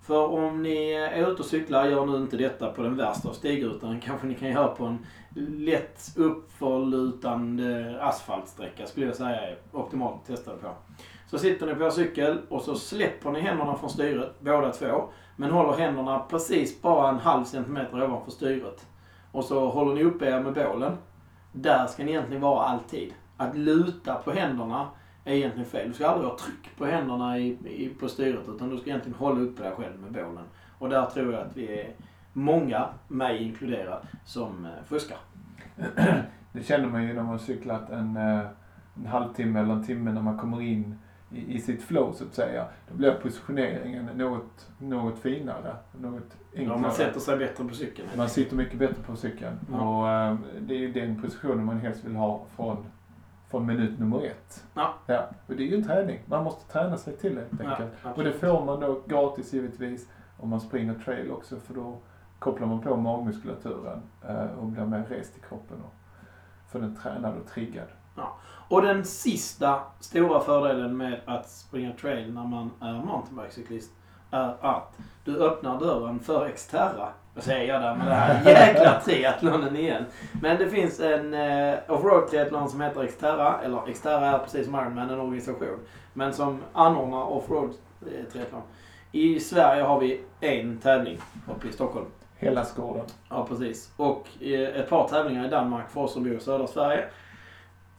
[0.02, 3.32] För om ni är ute och cyklar, gör nu inte detta på den värsta av
[3.32, 5.06] stigar utan kanske ni kan göra på en
[5.36, 10.68] lätt uppförlutande asfaltsträcka skulle jag säga är optimalt att testa det på.
[11.26, 15.08] Så sitter ni på er cykel och så släpper ni händerna från styret, båda två.
[15.36, 18.86] Men håller händerna precis bara en halv centimeter ovanför styret.
[19.32, 20.96] Och så håller ni uppe er med bålen.
[21.52, 23.14] Där ska ni egentligen vara alltid.
[23.36, 24.88] Att luta på händerna
[25.24, 25.88] är egentligen fel.
[25.88, 29.18] Du ska aldrig ha tryck på händerna i, i, på styret utan du ska egentligen
[29.18, 30.44] hålla uppe dig själv med bålen.
[30.78, 31.94] Och där tror jag att vi är
[32.40, 35.18] många, mig inkluderad, som eh, fuskar.
[36.52, 38.40] Det känner man ju när man har cyklat en, eh,
[38.96, 40.98] en halvtimme eller en timme när man kommer in
[41.30, 42.64] i, i sitt flow så att säga.
[42.88, 46.76] Då blir positioneringen något, något finare, något enklare.
[46.78, 48.08] Ja, man sätter sig bättre på cykeln.
[48.16, 49.58] Man sitter mycket bättre på cykeln.
[49.72, 49.98] Ja.
[49.98, 52.86] Och eh, det är ju den positionen man helst vill ha från,
[53.50, 54.66] från minut nummer ett.
[54.74, 54.94] Ja.
[55.06, 55.28] ja.
[55.46, 56.18] Och det är ju en träning.
[56.26, 58.18] Man måste träna sig till det helt Ja, enkelt.
[58.18, 61.98] och det får man då gratis givetvis om man springer trail också för då
[62.40, 65.94] kopplar man på magmuskulaturen eh, och blir mer rest i kroppen och
[66.72, 67.86] för den tränad och triggad.
[68.68, 73.90] Och den sista stora fördelen med att springa trail när man är mountainbikecyklist
[74.30, 77.08] är att du öppnar dörren för Xterra.
[77.34, 80.04] Vad säger jag där med den här jäkla triathlonen igen.
[80.42, 83.60] Men det finns en eh, offroad triathlon som heter Xterra.
[83.60, 85.78] Eller Xterra är precis som Ironman en organisation.
[86.12, 87.70] Men som anordnar offroad
[88.02, 88.62] eh, triathlon.
[89.12, 91.18] I Sverige har vi en tävling
[91.48, 92.06] uppe i Stockholm.
[92.40, 92.66] Hela.
[93.28, 93.92] Ja, precis.
[93.96, 97.04] Och eh, ett par tävlingar i Danmark för oss som bor i södra Sverige.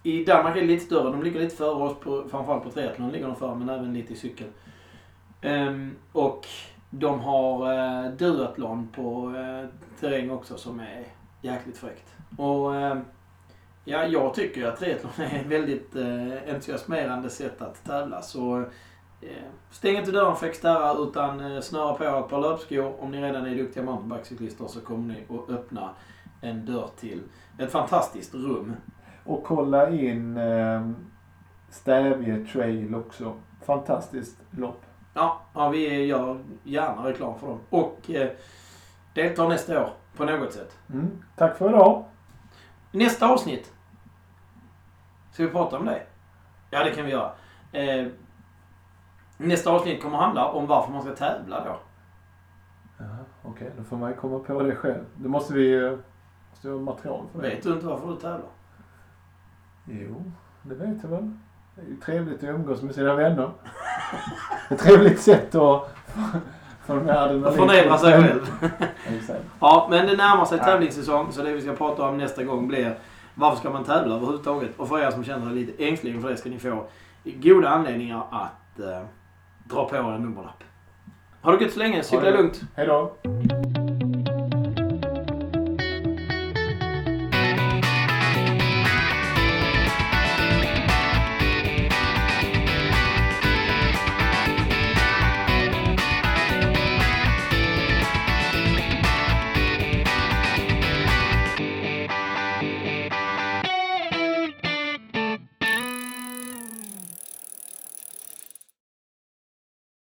[0.03, 1.11] I Danmark är det lite större.
[1.11, 4.13] De ligger lite före oss, på, framförallt på triathlon ligger de före, men även lite
[4.13, 4.47] i cykel.
[5.41, 6.47] Um, och
[6.89, 9.69] de har uh, duathlon på uh,
[9.99, 11.05] terräng också som är
[11.41, 12.15] jäkligt fräckt.
[12.37, 12.97] Och uh,
[13.85, 18.21] ja, jag tycker att triathlon är ett väldigt uh, entusiasmerande sätt att tävla.
[18.21, 18.65] Så
[19.71, 23.03] stäng inte dörren för Xterra utan eh, snöra på ett par löpskor.
[23.03, 25.89] Om ni redan är duktiga mountainbikecyklister så kommer ni att öppna
[26.41, 27.23] en dörr till
[27.57, 28.73] ett fantastiskt rum.
[29.23, 30.89] Och kolla in eh,
[31.69, 33.33] Stävje Trail också.
[33.65, 34.85] Fantastiskt lopp.
[35.13, 37.59] Ja, ja vi gör gärna reklam för dem.
[37.69, 38.29] Och eh,
[39.13, 40.77] deltar nästa år på något sätt.
[40.93, 41.23] Mm.
[41.35, 42.05] Tack för idag.
[42.91, 43.73] Nästa avsnitt.
[45.31, 46.01] Ska vi prata om det?
[46.69, 47.31] Ja, det kan vi göra.
[47.71, 48.07] Eh,
[49.47, 51.79] nästa avsnitt kommer handla om varför man ska tävla då.
[52.97, 55.03] Jaha, Okej, då får man ju komma på det själv.
[55.15, 55.91] Då måste vi eh,
[56.51, 57.49] måste vi ha material för det.
[57.49, 58.49] Vet du inte varför du tävlar?
[59.85, 60.31] Jo,
[60.61, 61.31] det vet jag väl.
[61.75, 63.51] Det är ju trevligt att umgås med sina vänner.
[64.69, 65.95] Ett trevligt sätt att
[66.85, 68.51] få här förnedra sig själv.
[69.59, 70.63] Ja, men det närmar sig Ja.
[70.63, 72.97] tävlingssäsong så det vi ska prata om nästa gång blir
[73.35, 74.79] varför ska man tävla överhuvudtaget?
[74.79, 76.85] Och för er som känner er lite ängsliga inför det ska ni få
[77.23, 79.01] goda anledningar att eh,
[79.71, 80.63] dra på en nummerlapp.
[81.41, 82.61] Ha det gött så länge, cykla lugnt.
[82.75, 83.15] Hej då.